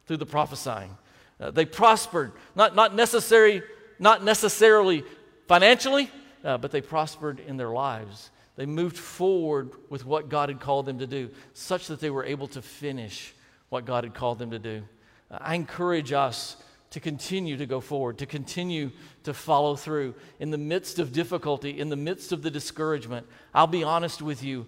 [0.07, 0.97] through the prophesying.
[1.41, 3.63] Uh, they prospered, not, not necessarily
[4.01, 5.05] not necessarily
[5.47, 6.11] financially,
[6.43, 8.31] uh, but they prospered in their lives.
[8.57, 12.25] They moved forward with what God had called them to do, such that they were
[12.25, 13.35] able to finish
[13.69, 14.83] what God had called them to do.
[15.31, 16.57] Uh, I encourage us
[16.91, 18.91] to continue to go forward, to continue
[19.23, 23.27] to follow through in the midst of difficulty, in the midst of the discouragement.
[23.55, 24.67] I'll be honest with you,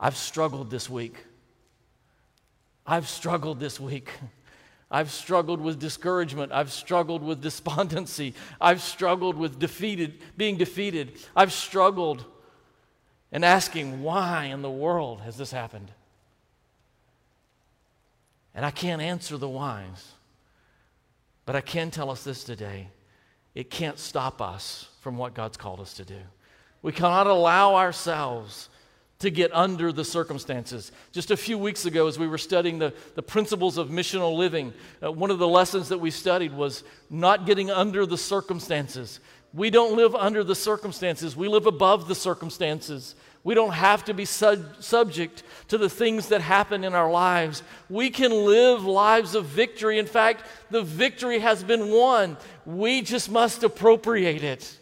[0.00, 1.16] I've struggled this week.
[2.86, 4.10] I've struggled this week.
[4.94, 6.52] I've struggled with discouragement.
[6.52, 8.32] I've struggled with despondency.
[8.60, 11.18] I've struggled with defeated, being defeated.
[11.34, 12.24] I've struggled
[13.32, 15.90] and asking, why in the world has this happened?
[18.54, 20.12] And I can't answer the whys.
[21.44, 22.86] But I can tell us this today
[23.52, 26.20] it can't stop us from what God's called us to do.
[26.82, 28.68] We cannot allow ourselves
[29.20, 30.92] to get under the circumstances.
[31.12, 34.72] Just a few weeks ago, as we were studying the, the principles of missional living,
[35.02, 39.20] uh, one of the lessons that we studied was not getting under the circumstances.
[39.52, 43.14] We don't live under the circumstances, we live above the circumstances.
[43.44, 47.62] We don't have to be sub- subject to the things that happen in our lives.
[47.90, 49.98] We can live lives of victory.
[49.98, 52.38] In fact, the victory has been won.
[52.64, 54.78] We just must appropriate it.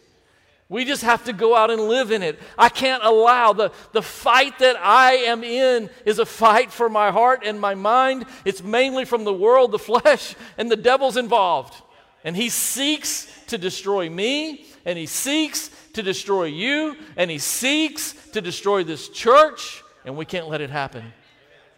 [0.73, 2.39] We just have to go out and live in it.
[2.57, 7.11] I can't allow the, the fight that I am in is a fight for my
[7.11, 8.25] heart and my mind.
[8.43, 11.79] It's mainly from the world, the flesh, and the devil's involved.
[12.23, 18.13] And he seeks to destroy me, and he seeks to destroy you, and he seeks
[18.31, 21.13] to destroy this church, and we can't let it happen.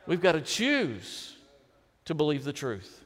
[0.07, 1.35] We've got to choose
[2.05, 3.03] to believe the truth.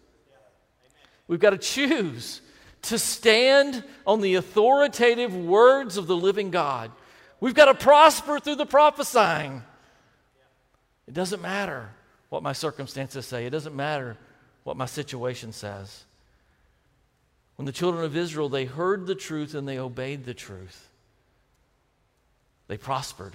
[1.27, 2.41] We've got to choose
[2.83, 6.91] to stand on the authoritative words of the living God.
[7.39, 9.63] We've got to prosper through the prophesying.
[11.07, 11.89] It doesn't matter
[12.29, 14.17] what my circumstances say, it doesn't matter
[14.63, 16.03] what my situation says.
[17.55, 20.87] When the children of Israel they heard the truth and they obeyed the truth.
[22.67, 23.33] They prospered.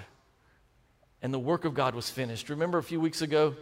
[1.20, 2.48] And the work of God was finished.
[2.48, 3.57] Remember a few weeks ago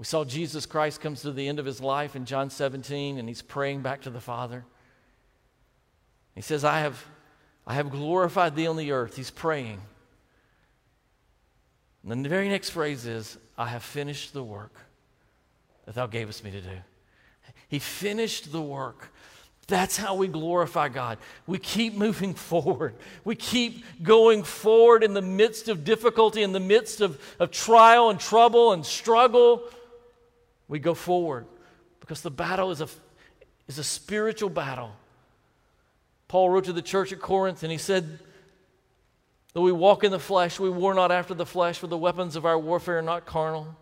[0.00, 3.28] we saw Jesus Christ comes to the end of his life in John 17, and
[3.28, 4.64] he's praying back to the Father.
[6.34, 7.04] He says, I have,
[7.66, 9.16] I have glorified thee on the earth.
[9.16, 9.78] He's praying.
[12.08, 14.72] And the very next phrase is, I have finished the work
[15.84, 16.78] that thou gavest me to do.
[17.68, 19.12] He finished the work.
[19.66, 21.18] That's how we glorify God.
[21.46, 22.94] We keep moving forward.
[23.22, 28.08] We keep going forward in the midst of difficulty, in the midst of, of trial
[28.08, 29.68] and trouble and struggle.
[30.70, 31.46] We go forward
[31.98, 32.88] because the battle is a,
[33.66, 34.92] is a spiritual battle.
[36.28, 38.20] Paul wrote to the church at Corinth and he said,
[39.52, 42.36] Though we walk in the flesh, we war not after the flesh, for the weapons
[42.36, 43.76] of our warfare are not carnal,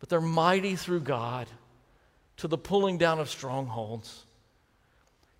[0.00, 1.46] but they're mighty through God
[2.38, 4.24] to the pulling down of strongholds,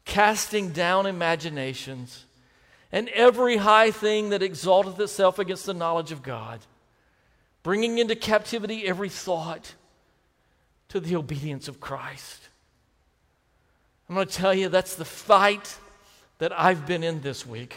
[0.04, 2.26] casting down imaginations,
[2.92, 6.60] and every high thing that exalteth itself against the knowledge of God,
[7.64, 9.74] bringing into captivity every thought
[10.88, 12.48] to the obedience of Christ.
[14.08, 15.76] I'm going to tell you that's the fight
[16.38, 17.76] that I've been in this week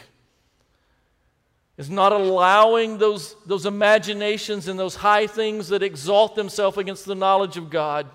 [1.78, 7.14] is not allowing those, those imaginations and those high things that exalt themselves against the
[7.14, 8.06] knowledge of God.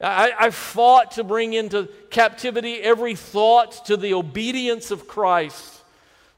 [0.00, 5.82] I, I fought to bring into captivity every thought to the obedience of Christ,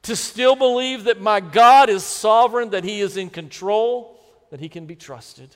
[0.03, 4.17] to still believe that my God is sovereign, that He is in control,
[4.51, 5.55] that He can be trusted,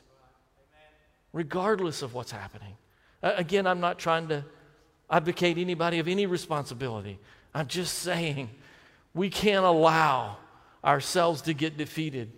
[1.34, 2.78] regardless of what's happening.
[3.22, 4.46] Again, I'm not trying to
[5.10, 7.20] advocate anybody of any responsibility.
[7.54, 8.50] I'm just saying
[9.14, 10.38] we can't allow
[10.84, 12.32] ourselves to get defeated.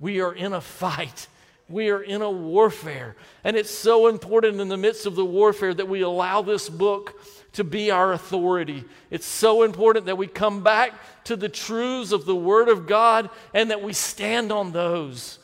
[0.00, 1.28] We are in a fight.
[1.68, 3.16] We are in a warfare.
[3.42, 7.20] And it's so important in the midst of the warfare that we allow this book
[7.52, 8.84] to be our authority.
[9.10, 10.92] It's so important that we come back
[11.24, 15.38] to the truths of the Word of God and that we stand on those,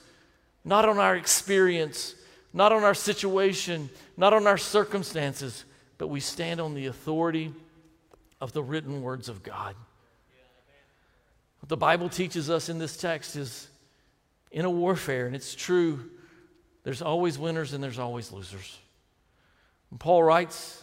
[0.65, 2.15] not on our experience,
[2.53, 5.65] not on our situation, not on our circumstances,
[5.99, 7.53] but we stand on the authority
[8.41, 9.77] of the written words of God.
[11.61, 13.69] What the Bible teaches us in this text is
[14.51, 16.11] in a warfare, and it's true,
[16.83, 18.79] there's always winners and there's always losers.
[19.91, 20.83] And Paul writes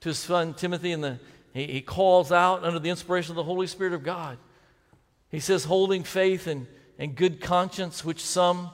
[0.00, 1.20] to his son Timothy, and
[1.52, 4.38] he, he calls out under the inspiration of the Holy Spirit of God.
[5.30, 6.66] He says, holding faith and,
[6.98, 8.70] and good conscience, which some,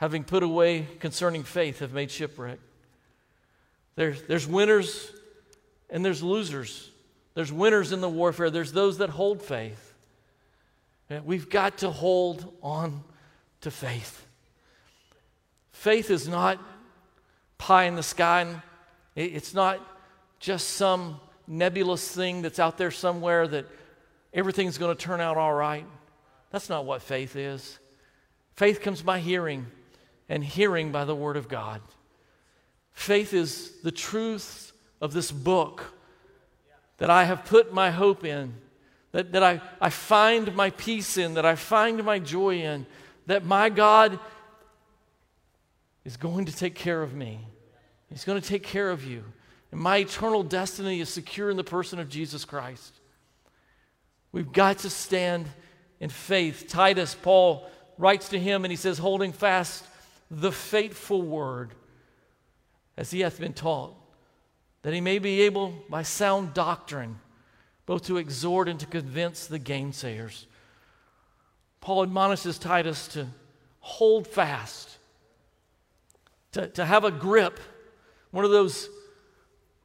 [0.00, 2.58] having put away concerning faith, have made shipwreck.
[3.96, 5.12] There's, there's winners
[5.90, 6.90] and there's losers.
[7.34, 9.94] There's winners in the warfare, there's those that hold faith.
[11.24, 13.02] We've got to hold on
[13.60, 14.24] to faith.
[15.72, 16.58] Faith is not
[17.58, 18.46] pie in the sky.
[19.14, 19.80] It's not
[20.38, 23.66] just some nebulous thing that's out there somewhere that
[24.32, 25.84] everything's going to turn out all right.
[26.52, 27.78] That's not what faith is.
[28.54, 29.66] Faith comes by hearing,
[30.30, 31.82] and hearing by the Word of God.
[32.92, 35.84] Faith is the truth of this book
[36.98, 38.54] that I have put my hope in
[39.12, 42.86] that, that I, I find my peace in, that I find my joy in,
[43.26, 44.20] that my God
[46.04, 47.40] is going to take care of me.
[48.08, 49.24] He's going to take care of you.
[49.72, 52.94] And my eternal destiny is secure in the person of Jesus Christ.
[54.30, 55.46] We've got to stand
[55.98, 56.66] in faith.
[56.68, 59.84] Titus, Paul writes to him and he says, holding fast
[60.30, 61.74] the faithful word
[62.96, 63.94] as he hath been taught,
[64.82, 67.18] that he may be able by sound doctrine
[67.86, 70.46] both to exhort and to convince the gainsayers.
[71.80, 73.26] Paul admonishes Titus to
[73.80, 74.98] hold fast,
[76.52, 77.58] to, to have a grip,
[78.30, 78.88] one of those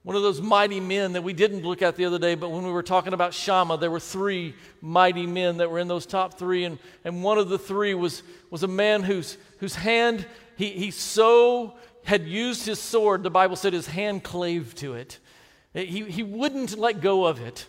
[0.06, 2.63] one of those mighty men that we didn't look at the other day, but when
[2.63, 6.38] we were talking about Shammah, there were three mighty men that were in those top
[6.38, 10.70] three, and, and one of the three was, was a man whose, whose hand, he,
[10.70, 15.18] he so had used his sword, the Bible said his hand clave to it.
[15.74, 17.65] He, he wouldn't let go of it.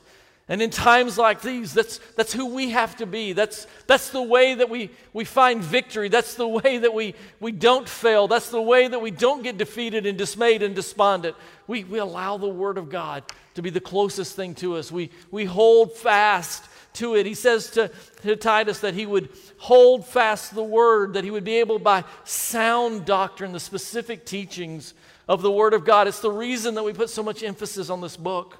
[0.48, 3.32] And in times like these, that's, that's who we have to be.
[3.32, 6.08] That's, that's the way that we, we find victory.
[6.08, 8.28] That's the way that we, we don't fail.
[8.28, 11.34] That's the way that we don't get defeated and dismayed and despondent.
[11.66, 14.92] We, we allow the Word of God to be the closest thing to us.
[14.92, 17.26] We, we hold fast to it.
[17.26, 17.90] He says to,
[18.22, 22.04] to Titus that he would hold fast the Word, that he would be able by
[22.22, 24.94] sound doctrine, the specific teachings
[25.26, 26.06] of the Word of God.
[26.06, 28.58] It's the reason that we put so much emphasis on this book.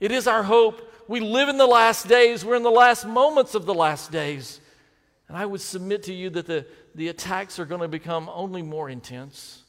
[0.00, 2.44] It is our hope we live in the last days.
[2.44, 4.60] We're in the last moments of the last days.
[5.26, 8.62] And I would submit to you that the, the attacks are going to become only
[8.62, 9.62] more intense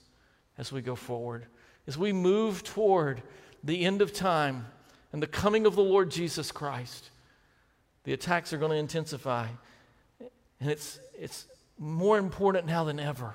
[0.58, 1.46] as we go forward.
[1.88, 3.24] As we move toward
[3.64, 4.68] the end of time
[5.14, 7.10] and the coming of the Lord Jesus Christ,
[8.04, 9.48] the attacks are going to intensify.
[10.60, 11.46] And it's, it's
[11.78, 13.34] more important now than ever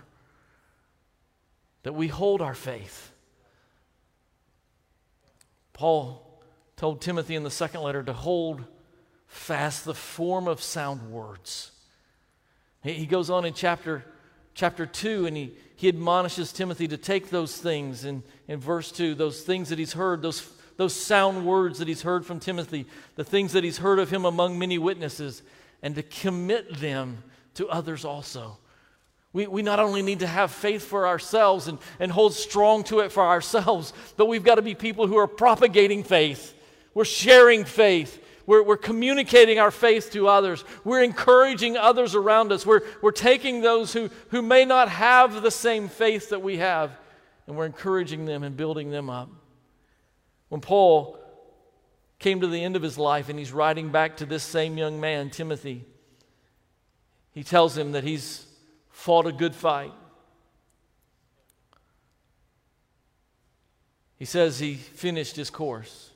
[1.84, 3.12] that we hold our faith.
[5.72, 6.23] Paul
[6.76, 8.64] told Timothy in the second letter to hold
[9.26, 11.70] fast the form of sound words.
[12.82, 14.04] He goes on in chapter,
[14.54, 19.14] chapter 2 and he, he admonishes Timothy to take those things in, in verse 2,
[19.14, 23.24] those things that he's heard, those those sound words that he's heard from Timothy, the
[23.24, 25.42] things that he's heard of him among many witnesses,
[25.82, 27.22] and to commit them
[27.54, 28.58] to others also.
[29.32, 33.00] We, we not only need to have faith for ourselves and, and hold strong to
[33.00, 36.53] it for ourselves, but we've got to be people who are propagating faith.
[36.94, 38.22] We're sharing faith.
[38.46, 40.64] We're, we're communicating our faith to others.
[40.84, 42.64] We're encouraging others around us.
[42.64, 46.92] We're, we're taking those who, who may not have the same faith that we have,
[47.46, 49.28] and we're encouraging them and building them up.
[50.48, 51.18] When Paul
[52.18, 55.00] came to the end of his life and he's writing back to this same young
[55.00, 55.84] man, Timothy,
[57.32, 58.46] he tells him that he's
[58.90, 59.92] fought a good fight.
[64.16, 66.10] He says he finished his course.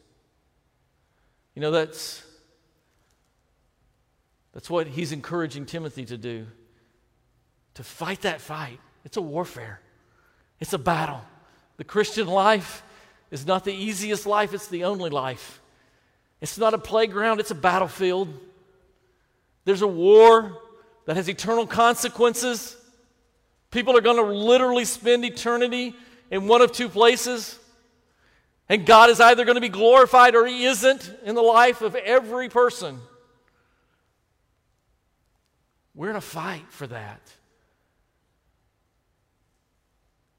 [1.59, 2.23] You know, that's,
[4.53, 6.47] that's what he's encouraging Timothy to do
[7.75, 8.79] to fight that fight.
[9.05, 9.81] It's a warfare,
[10.61, 11.21] it's a battle.
[11.77, 12.85] The Christian life
[13.33, 15.61] is not the easiest life, it's the only life.
[16.41, 18.33] It's not a playground, it's a battlefield.
[19.65, 20.63] There's a war
[21.07, 22.77] that has eternal consequences.
[23.73, 25.97] People are going to literally spend eternity
[26.31, 27.59] in one of two places.
[28.69, 31.95] And God is either going to be glorified or He isn't in the life of
[31.95, 33.01] every person.
[35.95, 37.21] We're in a fight for that.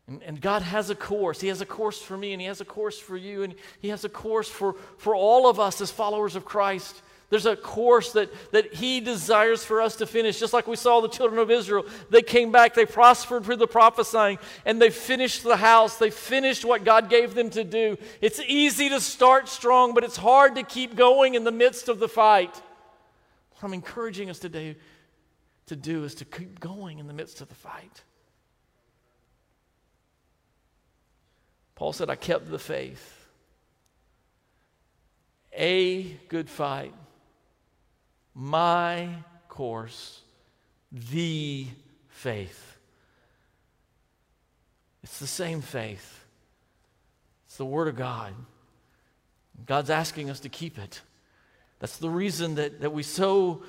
[0.08, 1.40] And, and, God has a course.
[1.40, 3.90] He has a course for me, and He has a course for you, and He
[3.90, 7.02] has a course for, for all of us as followers of Christ.
[7.30, 10.40] There's a course that, that He desires for us to finish.
[10.40, 11.86] Just like we saw the children of Israel.
[12.10, 15.98] They came back, they prospered through the prophesying, and they finished the house.
[15.98, 17.98] They finished what God gave them to do.
[18.20, 22.00] It's easy to start strong, but it's hard to keep going in the midst of
[22.00, 22.56] the fight.
[23.52, 24.78] What I'm encouraging us today
[25.68, 28.04] to do is to keep going in the midst of the fight.
[31.76, 33.16] Paul said, I kept the faith.
[35.54, 36.94] A good fight
[38.34, 39.10] my
[39.48, 40.22] course,
[40.92, 41.68] the
[42.08, 42.78] faith.
[45.04, 46.24] It's the same faith,
[47.48, 48.34] it's the Word of God.
[49.66, 51.02] God's asking us to keep it.
[51.80, 53.64] That's the reason that, that we so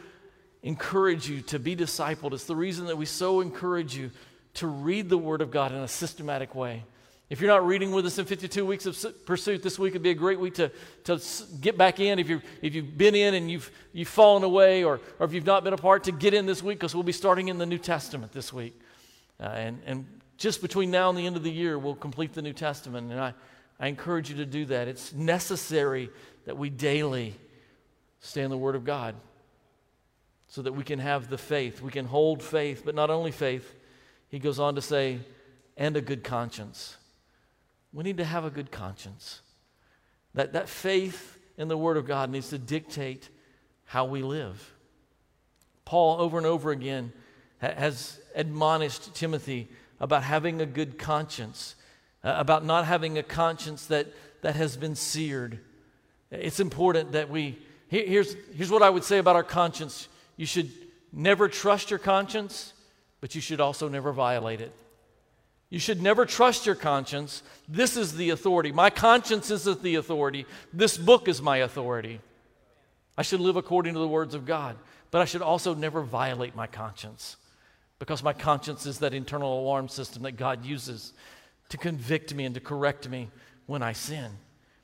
[0.63, 2.33] encourage you to be discipled.
[2.33, 4.11] It's the reason that we so encourage you
[4.55, 6.85] to read the Word of God in a systematic way.
[7.31, 10.11] If you're not reading with us in 52 weeks of pursuit, this week would be
[10.11, 10.73] a great week to,
[11.05, 11.21] to
[11.61, 12.19] get back in.
[12.19, 15.47] If, you if you've been in and you've, you've fallen away, or, or if you've
[15.47, 17.67] not been a part, to get in this week because we'll be starting in the
[17.67, 18.77] New Testament this week.
[19.39, 20.07] Uh, and, and
[20.39, 23.13] just between now and the end of the year, we'll complete the New Testament.
[23.13, 23.33] And I,
[23.79, 24.89] I encourage you to do that.
[24.89, 26.11] It's necessary
[26.47, 27.37] that we daily
[28.19, 29.15] stay in the Word of God
[30.49, 31.81] so that we can have the faith.
[31.81, 33.73] We can hold faith, but not only faith,
[34.31, 35.21] he goes on to say,
[35.77, 36.97] and a good conscience.
[37.93, 39.41] We need to have a good conscience.
[40.35, 43.29] That, that faith in the Word of God needs to dictate
[43.85, 44.73] how we live.
[45.85, 47.13] Paul, over and over again,
[47.61, 51.75] ha- has admonished Timothy about having a good conscience,
[52.23, 54.07] uh, about not having a conscience that,
[54.43, 55.59] that has been seared.
[56.31, 60.47] It's important that we, here, here's, here's what I would say about our conscience you
[60.47, 60.71] should
[61.13, 62.73] never trust your conscience,
[63.21, 64.73] but you should also never violate it.
[65.71, 67.45] You should never trust your conscience.
[67.69, 68.73] This is the authority.
[68.73, 70.45] My conscience isn't the authority.
[70.73, 72.21] This book is my authority.
[73.17, 74.77] I should live according to the words of God,
[75.13, 77.37] but I should also never violate my conscience
[78.01, 81.13] because my conscience is that internal alarm system that God uses
[81.69, 83.31] to convict me and to correct me
[83.67, 84.33] when I sin.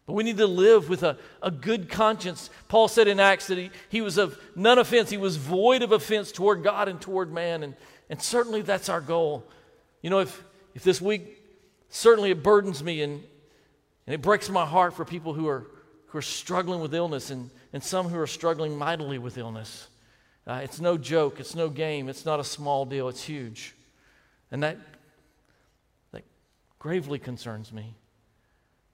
[0.07, 2.49] But we need to live with a, a good conscience.
[2.69, 5.91] Paul said in Acts that he, he was of none offense, he was void of
[5.91, 7.65] offense toward God and toward man.
[7.65, 7.75] And,
[8.09, 9.45] and certainly that's our goal.
[10.03, 10.45] You know, if,
[10.77, 11.43] if this week,
[11.89, 13.25] certainly it burdens me and,
[14.07, 15.67] and it breaks my heart for people who are,
[16.09, 19.89] who are struggling with illness and, and some who are struggling mightily with illness.
[20.47, 23.75] Uh, it's no joke, it's no game, it's not a small deal, it's huge.
[24.51, 24.77] And that,
[26.13, 26.25] that
[26.79, 27.95] gravely concerns me.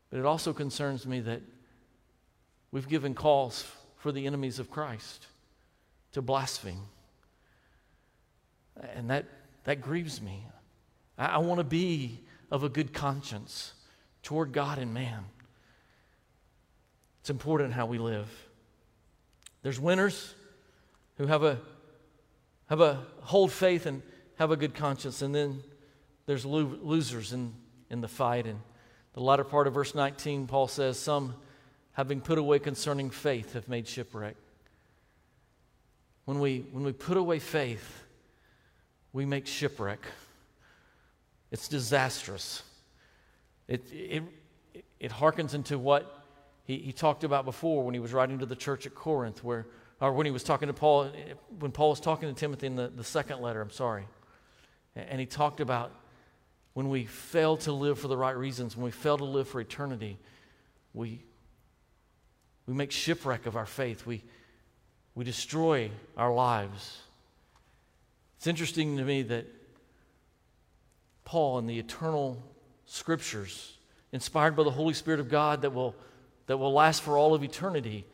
[0.08, 1.42] But it also concerns me that
[2.70, 3.66] we've given calls
[3.96, 5.26] for the enemies of Christ
[6.12, 6.84] to blaspheme.
[8.94, 9.24] And that,
[9.64, 10.46] that grieves me.
[11.22, 13.72] I, I want to be of a good conscience
[14.22, 15.24] toward God and man.
[17.20, 18.28] It's important how we live.
[19.62, 20.34] There's winners
[21.16, 21.58] who have a
[22.68, 24.02] have a hold faith and
[24.36, 25.62] have a good conscience, and then
[26.26, 27.52] there's lo- losers in,
[27.90, 28.46] in the fight.
[28.46, 28.60] And
[29.12, 31.34] the latter part of verse 19, Paul says, Some,
[31.92, 34.36] having put away concerning faith, have made shipwreck.
[36.24, 38.04] When we, when we put away faith,
[39.12, 40.00] we make shipwreck.
[41.52, 42.62] It's disastrous.
[43.68, 44.22] It, it,
[44.98, 46.24] it harkens into what
[46.64, 49.66] he, he talked about before when he was writing to the church at Corinth, where,
[50.00, 51.12] or when he was talking to Paul,
[51.58, 54.06] when Paul was talking to Timothy in the, the second letter, I'm sorry.
[54.96, 55.92] And he talked about
[56.72, 59.60] when we fail to live for the right reasons, when we fail to live for
[59.60, 60.18] eternity,
[60.94, 61.22] we,
[62.66, 64.06] we make shipwreck of our faith.
[64.06, 64.24] We,
[65.14, 66.98] we destroy our lives.
[68.38, 69.46] It's interesting to me that
[71.32, 72.42] Paul and the eternal
[72.84, 73.78] scriptures,
[74.12, 75.94] inspired by the Holy Spirit of God that will,
[76.44, 78.04] that will last for all of eternity,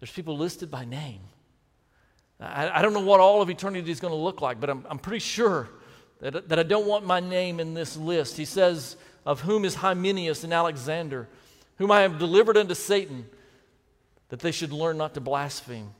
[0.00, 1.20] there's people listed by name.
[2.40, 4.84] I, I don't know what all of eternity is going to look like, but I'm,
[4.90, 5.68] I'm pretty sure
[6.18, 8.36] that, that I don't want my name in this list.
[8.36, 11.28] He says, Of whom is Hymenaeus and Alexander,
[11.76, 13.26] whom I have delivered unto Satan,
[14.30, 15.90] that they should learn not to blaspheme.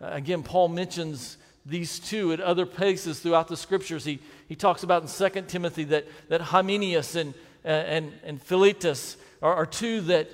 [0.00, 1.36] Uh, again, Paul mentions
[1.68, 4.04] these two at other places throughout the scriptures.
[4.04, 9.16] He, he talks about in 2 Timothy that, that Hymenaeus and, uh, and, and Philetus
[9.42, 10.30] are, are two that,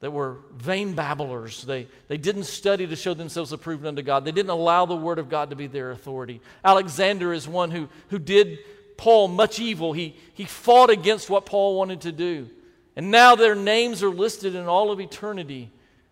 [0.00, 1.62] that were vain babblers.
[1.62, 4.26] They, they didn't study to show themselves approved unto God.
[4.26, 6.42] They didn't allow the word of God to be their authority.
[6.62, 8.58] Alexander is one who, who did
[8.98, 9.94] Paul much evil.
[9.94, 12.50] He, he fought against what Paul wanted to do.
[12.94, 15.70] And now their names are listed in all of eternity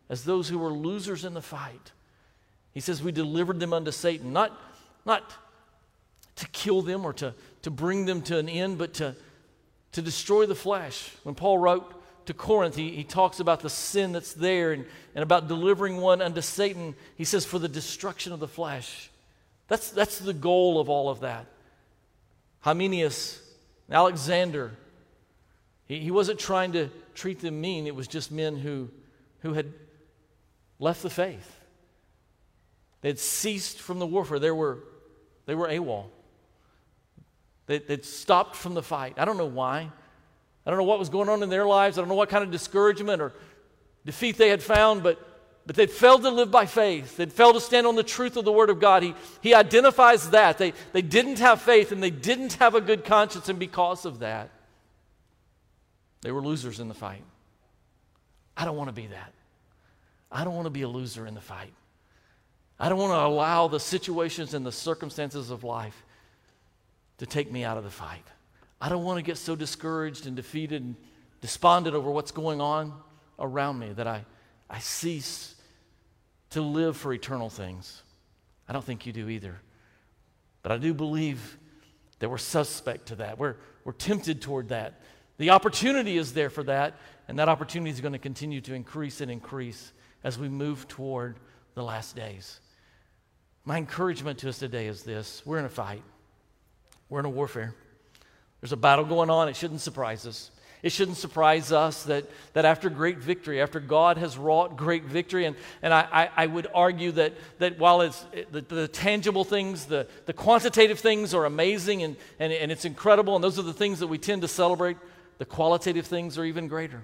[0.08, 1.92] as those who were losers in the fight.
[2.74, 4.52] He says, We delivered them unto Satan, not,
[5.06, 5.32] not
[6.36, 9.14] to kill them or to, to bring them to an end, but to,
[9.92, 11.10] to destroy the flesh.
[11.22, 15.22] When Paul wrote to Corinth, he, he talks about the sin that's there and, and
[15.22, 16.96] about delivering one unto Satan.
[17.16, 19.10] He says, For the destruction of the flesh.
[19.68, 21.46] That's, that's the goal of all of that.
[22.60, 23.40] Hymenaeus,
[23.90, 24.72] Alexander,
[25.86, 28.90] he, he wasn't trying to treat them mean, it was just men who,
[29.40, 29.72] who had
[30.80, 31.60] left the faith.
[33.04, 34.38] They had ceased from the warfare.
[34.38, 34.78] They were,
[35.44, 36.06] they were AWOL.
[37.66, 39.16] They, they'd stopped from the fight.
[39.18, 39.90] I don't know why.
[40.64, 41.98] I don't know what was going on in their lives.
[41.98, 43.34] I don't know what kind of discouragement or
[44.06, 45.20] defeat they had found, but,
[45.66, 47.18] but they'd failed to live by faith.
[47.18, 49.02] They'd failed to stand on the truth of the Word of God.
[49.02, 50.56] He, he identifies that.
[50.56, 54.20] They, they didn't have faith and they didn't have a good conscience, and because of
[54.20, 54.48] that,
[56.22, 57.24] they were losers in the fight.
[58.56, 59.34] I don't want to be that.
[60.32, 61.74] I don't want to be a loser in the fight.
[62.78, 66.04] I don't want to allow the situations and the circumstances of life
[67.18, 68.26] to take me out of the fight.
[68.80, 70.96] I don't want to get so discouraged and defeated and
[71.40, 72.92] despondent over what's going on
[73.38, 74.24] around me that I,
[74.68, 75.54] I cease
[76.50, 78.02] to live for eternal things.
[78.68, 79.60] I don't think you do either.
[80.62, 81.58] But I do believe
[82.18, 83.38] that we're suspect to that.
[83.38, 85.00] We're, we're tempted toward that.
[85.36, 86.94] The opportunity is there for that,
[87.28, 91.38] and that opportunity is going to continue to increase and increase as we move toward
[91.74, 92.60] the last days.
[93.64, 96.02] My encouragement to us today is this we're in a fight,
[97.08, 97.74] we're in a warfare.
[98.60, 99.48] There's a battle going on.
[99.48, 100.50] It shouldn't surprise us.
[100.82, 105.46] It shouldn't surprise us that, that after great victory, after God has wrought great victory,
[105.46, 109.86] and, and I, I, I would argue that, that while it's, the, the tangible things,
[109.86, 113.72] the, the quantitative things are amazing and, and, and it's incredible, and those are the
[113.72, 114.98] things that we tend to celebrate,
[115.38, 117.02] the qualitative things are even greater.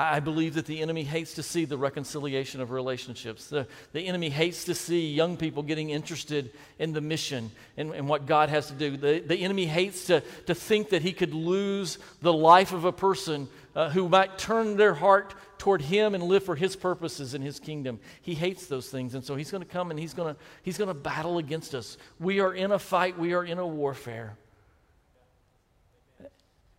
[0.00, 3.48] I believe that the enemy hates to see the reconciliation of relationships.
[3.48, 8.08] The, the enemy hates to see young people getting interested in the mission and, and
[8.08, 8.96] what God has to do.
[8.96, 12.92] The, the enemy hates to, to think that he could lose the life of a
[12.92, 17.42] person uh, who might turn their heart toward him and live for his purposes in
[17.42, 17.98] his kingdom.
[18.22, 20.78] He hates those things, and so he's going to come and he's going to he's
[20.78, 21.98] going to battle against us.
[22.20, 24.36] We are in a fight, we are in a warfare.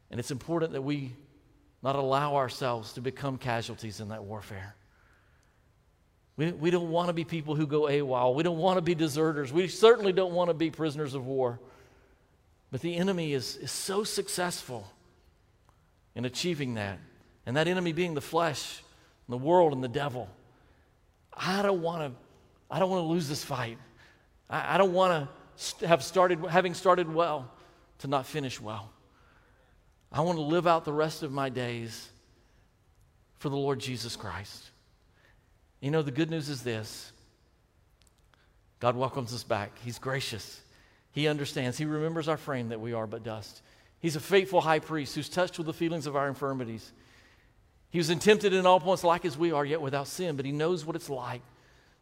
[0.10, 1.12] And it's important that we
[1.82, 4.76] not allow ourselves to become casualties in that warfare.
[6.36, 8.34] We, we don't want to be people who go AWOL.
[8.34, 9.52] We don't want to be deserters.
[9.52, 11.60] We certainly don't want to be prisoners of war.
[12.72, 14.88] But the enemy is, is so successful
[16.16, 17.00] in achieving that.
[17.46, 18.82] And that enemy being the flesh,
[19.28, 20.30] and the world, and the devil.
[21.34, 22.20] I don't want to,
[22.70, 23.78] I don't want to lose this fight.
[24.50, 25.28] I, I don't want
[25.80, 27.52] to have started, having started well,
[28.00, 28.92] to not finish well.
[30.12, 32.10] I want to live out the rest of my days
[33.38, 34.64] for the Lord Jesus Christ.
[35.82, 37.12] You know, the good news is this
[38.80, 39.72] God welcomes us back.
[39.84, 40.62] He's gracious,
[41.12, 43.62] He understands, He remembers our frame that we are but dust.
[44.00, 46.92] He's a faithful high priest who's touched with the feelings of our infirmities.
[47.92, 50.52] He was tempted in all points like as we are, yet without sin, but He
[50.52, 51.42] knows what it's like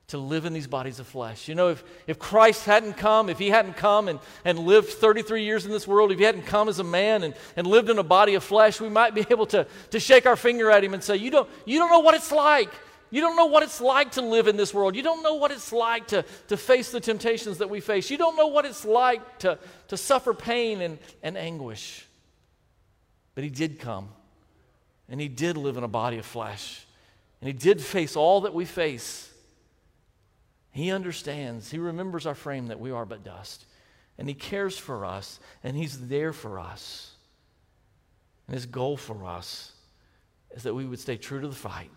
[0.07, 1.49] to live in these bodies of flesh.
[1.49, 5.43] You know, if, if Christ hadn't come, if he hadn't come and, and lived 33
[5.43, 7.99] years in this world, if he hadn't come as a man and, and lived in
[7.99, 10.93] a body of flesh, we might be able to, to shake our finger at him
[10.93, 12.69] and say, you don't, you don't know what it's like.
[13.09, 14.95] You don't know what it's like to live in this world.
[14.95, 18.09] You don't know what it's like to, to face the temptations that we face.
[18.09, 22.05] You don't know what it's like to, to suffer pain and, and anguish.
[23.35, 24.07] But he did come.
[25.09, 26.85] And he did live in a body of flesh.
[27.41, 29.33] And he did face all that we face.
[30.78, 31.71] He understands.
[31.71, 33.65] He remembers our frame that we are but dust.
[34.19, 35.39] And he cares for us.
[35.63, 37.13] And he's there for us.
[38.45, 39.71] And his goal for us
[40.51, 41.89] is that we would stay true to the fight,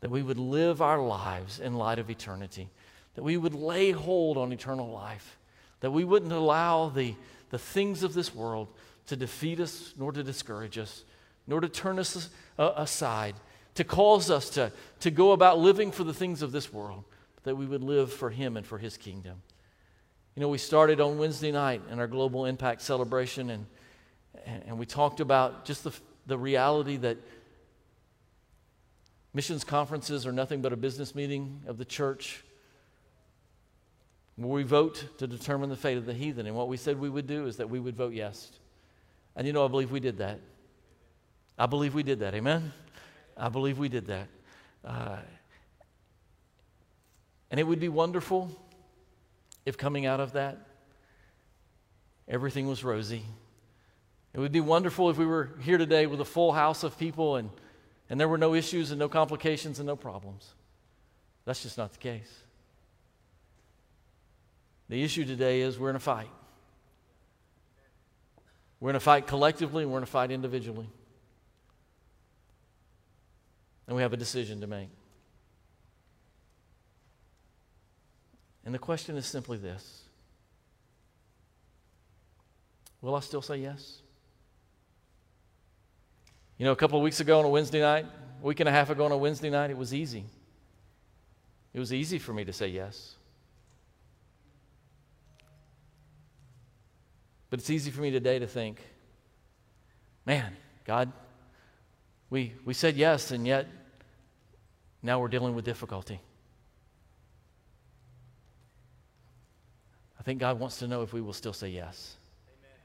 [0.00, 2.68] that we would live our lives in light of eternity,
[3.14, 5.38] that we would lay hold on eternal life,
[5.78, 7.14] that we wouldn't allow the,
[7.50, 8.66] the things of this world
[9.06, 11.04] to defeat us, nor to discourage us,
[11.46, 12.28] nor to turn us
[12.58, 13.36] uh, aside,
[13.76, 17.04] to cause us to, to go about living for the things of this world,
[17.44, 19.40] that we would live for Him and for His kingdom.
[20.34, 23.66] You know, we started on Wednesday night in our Global Impact celebration, and,
[24.66, 25.92] and we talked about just the,
[26.26, 27.18] the reality that
[29.32, 32.44] missions conferences are nothing but a business meeting of the church
[34.36, 36.46] where we vote to determine the fate of the heathen.
[36.46, 38.50] And what we said we would do is that we would vote yes.
[39.36, 40.40] And you know, I believe we did that.
[41.56, 42.34] I believe we did that.
[42.34, 42.72] Amen?
[43.36, 44.28] I believe we did that.
[44.84, 45.18] Uh,
[47.50, 48.50] and it would be wonderful
[49.64, 50.58] if coming out of that,
[52.28, 53.24] everything was rosy.
[54.32, 57.36] It would be wonderful if we were here today with a full house of people
[57.36, 57.50] and,
[58.10, 60.52] and there were no issues and no complications and no problems.
[61.44, 62.32] That's just not the case.
[64.88, 66.30] The issue today is we're in a fight.
[68.80, 70.88] We're in a fight collectively and we're in a fight individually.
[73.86, 74.88] And we have a decision to make.
[78.64, 80.02] And the question is simply this
[83.00, 84.00] Will I still say yes?
[86.56, 88.06] You know, a couple of weeks ago on a Wednesday night,
[88.42, 90.24] a week and a half ago on a Wednesday night, it was easy.
[91.72, 93.16] It was easy for me to say yes.
[97.50, 98.80] But it's easy for me today to think,
[100.24, 101.12] man, God,
[102.30, 103.66] we, we said yes, and yet
[105.02, 106.20] now we're dealing with difficulty.
[110.24, 112.16] Think God wants to know if we will still say yes.
[112.48, 112.78] Amen.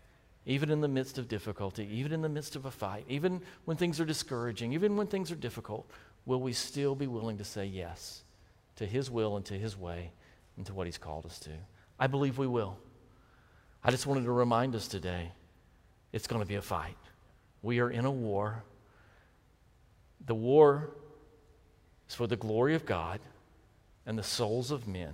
[0.46, 3.78] Even in the midst of difficulty, even in the midst of a fight, even when
[3.78, 5.90] things are discouraging, even when things are difficult,
[6.26, 8.24] will we still be willing to say yes
[8.76, 10.12] to His will and to His way
[10.58, 11.52] and to what He's called us to?
[11.98, 12.78] I believe we will.
[13.84, 15.32] I just wanted to remind us today
[16.12, 16.98] it's going to be a fight.
[17.62, 18.64] We are in a war.
[20.26, 20.90] The war
[22.10, 23.20] is for the glory of God
[24.06, 25.14] and the souls of men.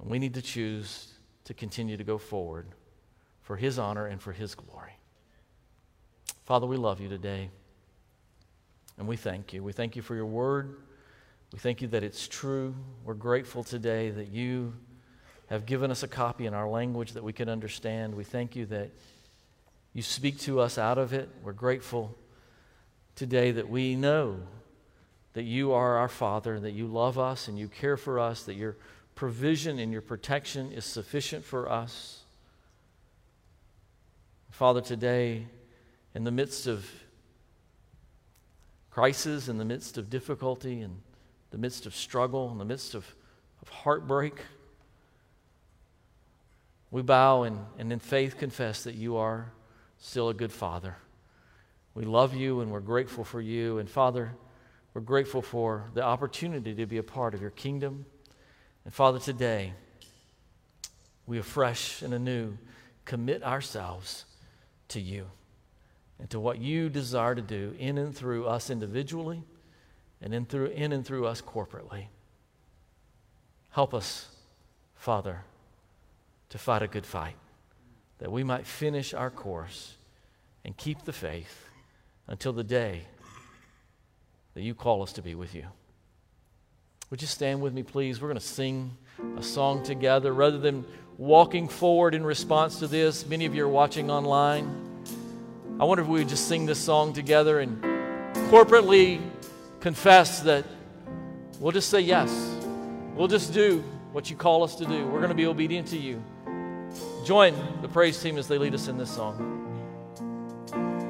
[0.00, 1.12] And we need to choose
[1.44, 2.66] to continue to go forward
[3.42, 4.98] for His honor and for His glory.
[6.44, 7.50] Father, we love you today.
[8.98, 9.62] And we thank you.
[9.62, 10.76] We thank you for your word.
[11.52, 12.74] We thank you that it's true.
[13.04, 14.74] We're grateful today that you
[15.48, 18.14] have given us a copy in our language that we can understand.
[18.14, 18.90] We thank you that
[19.92, 21.28] you speak to us out of it.
[21.42, 22.16] We're grateful
[23.14, 24.40] today that we know
[25.34, 28.54] that you are our Father, that you love us and you care for us, that
[28.54, 28.76] your
[29.16, 32.20] provision and your protection is sufficient for us.
[34.50, 35.46] Father, today,
[36.14, 36.88] in the midst of
[38.90, 40.98] crisis, in the midst of difficulty, in
[41.50, 43.06] the midst of struggle, in the midst of,
[43.62, 44.34] of heartbreak,
[46.90, 49.50] we bow and, and in faith confess that you are
[49.98, 50.96] still a good Father.
[51.94, 53.78] We love you and we're grateful for you.
[53.78, 54.32] And Father,
[54.92, 58.04] we're grateful for the opportunity to be a part of your kingdom.
[58.86, 59.74] And Father, today,
[61.26, 62.56] we afresh and anew
[63.04, 64.24] commit ourselves
[64.88, 65.26] to you
[66.18, 69.42] and to what you desire to do in and through us individually
[70.22, 72.06] and in, through, in and through us corporately.
[73.68, 74.28] Help us,
[74.94, 75.42] Father
[76.50, 77.36] to fight a good fight,
[78.18, 79.94] that we might finish our course
[80.64, 81.66] and keep the faith
[82.26, 83.02] until the day
[84.54, 85.64] that you call us to be with you.
[87.10, 88.20] Would you stand with me, please?
[88.20, 88.96] We're going to sing
[89.38, 90.32] a song together.
[90.32, 90.84] Rather than
[91.18, 95.04] walking forward in response to this, many of you are watching online.
[95.78, 97.80] I wonder if we would just sing this song together and
[98.50, 99.20] corporately
[99.78, 100.64] confess that
[101.60, 102.28] we'll just say yes.
[103.14, 105.06] We'll just do what you call us to do.
[105.06, 106.20] We're going to be obedient to you.
[107.24, 109.52] Join the praise team as they lead us in this song.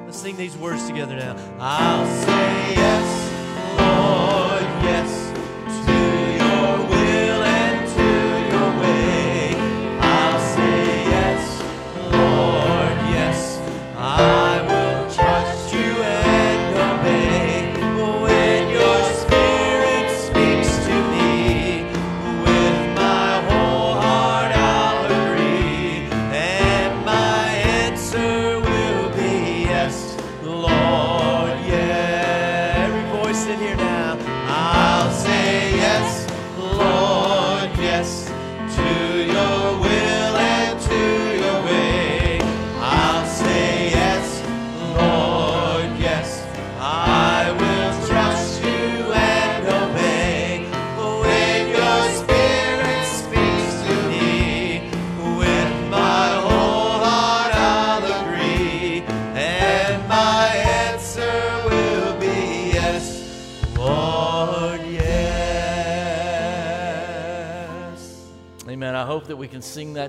[0.04, 1.36] Let's sing these words together now.
[1.58, 3.30] I'll say yes,
[3.78, 5.25] Lord, yes.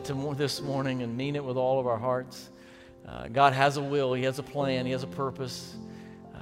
[0.07, 2.49] To this morning and mean it with all of our hearts.
[3.05, 5.75] Uh, God has a will, He has a plan, He has a purpose.
[6.33, 6.37] Uh,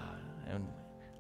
[0.52, 0.68] and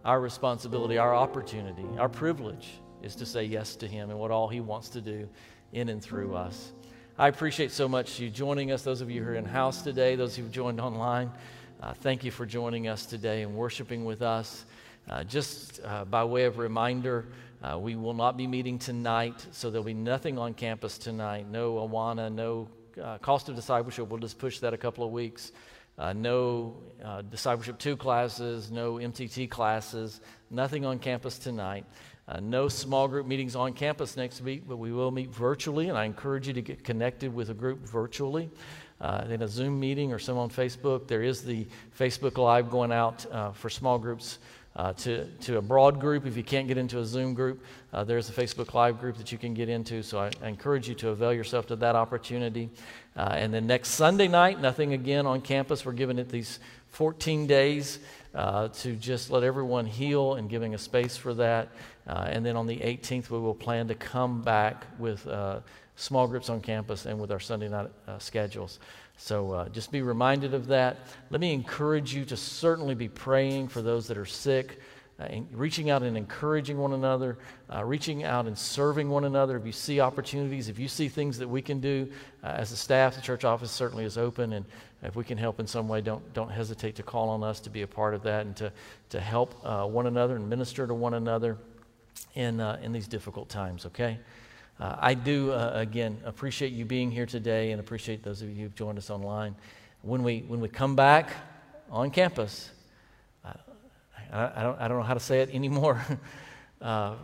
[0.03, 4.47] our responsibility, our opportunity, our privilege is to say yes to Him and what all
[4.47, 5.27] He wants to do
[5.73, 6.71] in and through us.
[7.17, 10.15] I appreciate so much you joining us, those of you who are in house today,
[10.15, 11.31] those who've joined online.
[11.81, 14.65] Uh, thank you for joining us today and worshiping with us.
[15.09, 17.25] Uh, just uh, by way of reminder,
[17.65, 21.47] uh, we will not be meeting tonight, so there'll be nothing on campus tonight.
[21.49, 22.67] No Awana, no
[23.01, 24.07] uh, cost of discipleship.
[24.07, 25.51] We'll just push that a couple of weeks.
[25.97, 31.85] Uh, no uh, discipleship two classes, no MTT classes, nothing on campus tonight.
[32.27, 35.97] Uh, no small group meetings on campus next week, but we will meet virtually, and
[35.97, 38.49] I encourage you to get connected with a group virtually.
[39.01, 41.05] Uh, in a Zoom meeting or some on Facebook.
[41.05, 41.67] There is the
[41.99, 44.39] Facebook Live going out uh, for small groups
[44.75, 46.25] uh, to, to a broad group.
[46.25, 47.63] If you can't get into a Zoom group,
[47.93, 50.03] uh, there's a Facebook Live group that you can get into.
[50.03, 52.69] So I, encourage you to avail yourself to that opportunity.
[53.15, 55.85] Uh, and then next Sunday night, nothing again on campus.
[55.85, 56.59] We're giving it these
[56.89, 57.99] 14 days
[58.33, 61.69] uh, to just let everyone heal and giving a space for that.
[62.07, 65.61] Uh, and then on the 18th, we will plan to come back with uh,
[65.95, 68.79] small groups on campus and with our Sunday night schedules.
[69.17, 70.97] So uh, just be reminded of that.
[71.29, 74.79] Let me encourage you to certainly be praying for those that are sick,
[75.19, 77.37] uh, reaching out and encouraging one another,
[77.73, 79.55] uh, reaching out and serving one another.
[79.57, 82.11] If you see opportunities, if you see things that we can do
[82.43, 84.53] uh, as a staff, the church office certainly is open.
[84.53, 84.65] And
[85.01, 87.69] if we can help in some way, don't, don't hesitate to call on us to
[87.69, 88.71] be a part of that and to,
[89.09, 91.57] to help uh, one another and minister to one another
[92.33, 94.19] in, uh, in these difficult times, okay?
[94.79, 98.63] Uh, I do, uh, again, appreciate you being here today and appreciate those of you
[98.63, 99.55] who've joined us online.
[100.01, 101.29] When we, when we come back
[101.89, 102.71] on campus,
[103.43, 103.53] I,
[104.31, 106.01] I, don't, I don't know how to say it anymore.
[106.81, 107.15] Uh,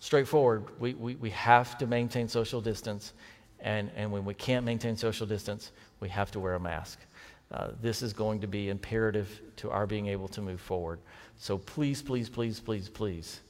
[0.00, 3.12] straightforward, we, we, we have to maintain social distance.
[3.60, 5.70] And, and when we can't maintain social distance,
[6.00, 6.98] we have to wear a mask.
[7.52, 10.98] Uh, this is going to be imperative to our being able to move forward.
[11.36, 13.40] So please, please, please, please, please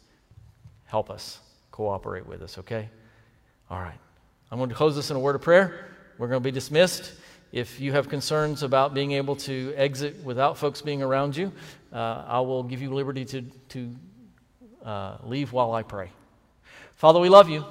[0.85, 1.39] help us
[1.79, 2.89] cooperate with us, okay?
[3.71, 4.01] All right.
[4.51, 5.87] I'm going to close this in a word of prayer.
[6.19, 7.13] We're going to be dismissed.
[7.53, 11.53] If you have concerns about being able to exit without folks being around you,
[11.93, 13.95] uh, I will give you liberty to, to
[14.85, 16.11] uh, leave while I pray.
[16.97, 17.65] Father, we love you.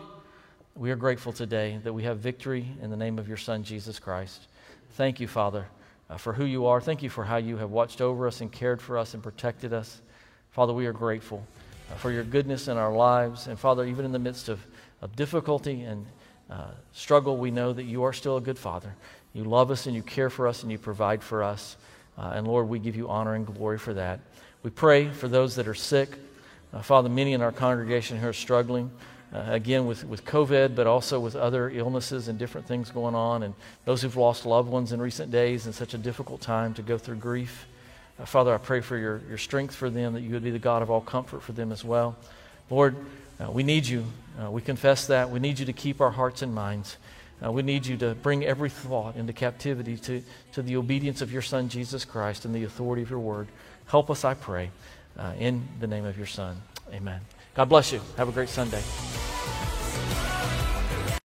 [0.73, 3.99] We are grateful today that we have victory in the name of your Son, Jesus
[3.99, 4.47] Christ.
[4.91, 5.67] Thank you, Father,
[6.09, 6.79] uh, for who you are.
[6.79, 9.73] Thank you for how you have watched over us and cared for us and protected
[9.73, 9.99] us.
[10.51, 11.45] Father, we are grateful
[11.95, 13.47] for your goodness in our lives.
[13.47, 14.59] And Father, even in the midst of,
[15.01, 16.05] of difficulty and
[16.49, 18.93] uh, struggle, we know that you are still a good Father.
[19.33, 21.77] You love us and you care for us and you provide for us.
[22.17, 24.19] Uh, and Lord, we give you honor and glory for that.
[24.63, 26.09] We pray for those that are sick.
[26.73, 28.91] Uh, Father, many in our congregation who are struggling,
[29.33, 33.43] uh, again, with, with COVID, but also with other illnesses and different things going on,
[33.43, 33.53] and
[33.85, 36.97] those who've lost loved ones in recent days in such a difficult time to go
[36.97, 37.67] through grief.
[38.25, 40.81] Father, I pray for your, your strength for them, that you would be the God
[40.81, 42.15] of all comfort for them as well.
[42.69, 42.95] Lord,
[43.39, 44.05] uh, we need you.
[44.41, 45.29] Uh, we confess that.
[45.29, 46.97] We need you to keep our hearts and minds.
[47.43, 51.31] Uh, we need you to bring every thought into captivity to, to the obedience of
[51.31, 53.47] your Son, Jesus Christ, and the authority of your word.
[53.85, 54.71] Help us, I pray,
[55.17, 56.59] uh, in the name of your Son.
[56.91, 57.21] Amen.
[57.53, 58.01] God bless you.
[58.17, 58.81] Have a great Sunday.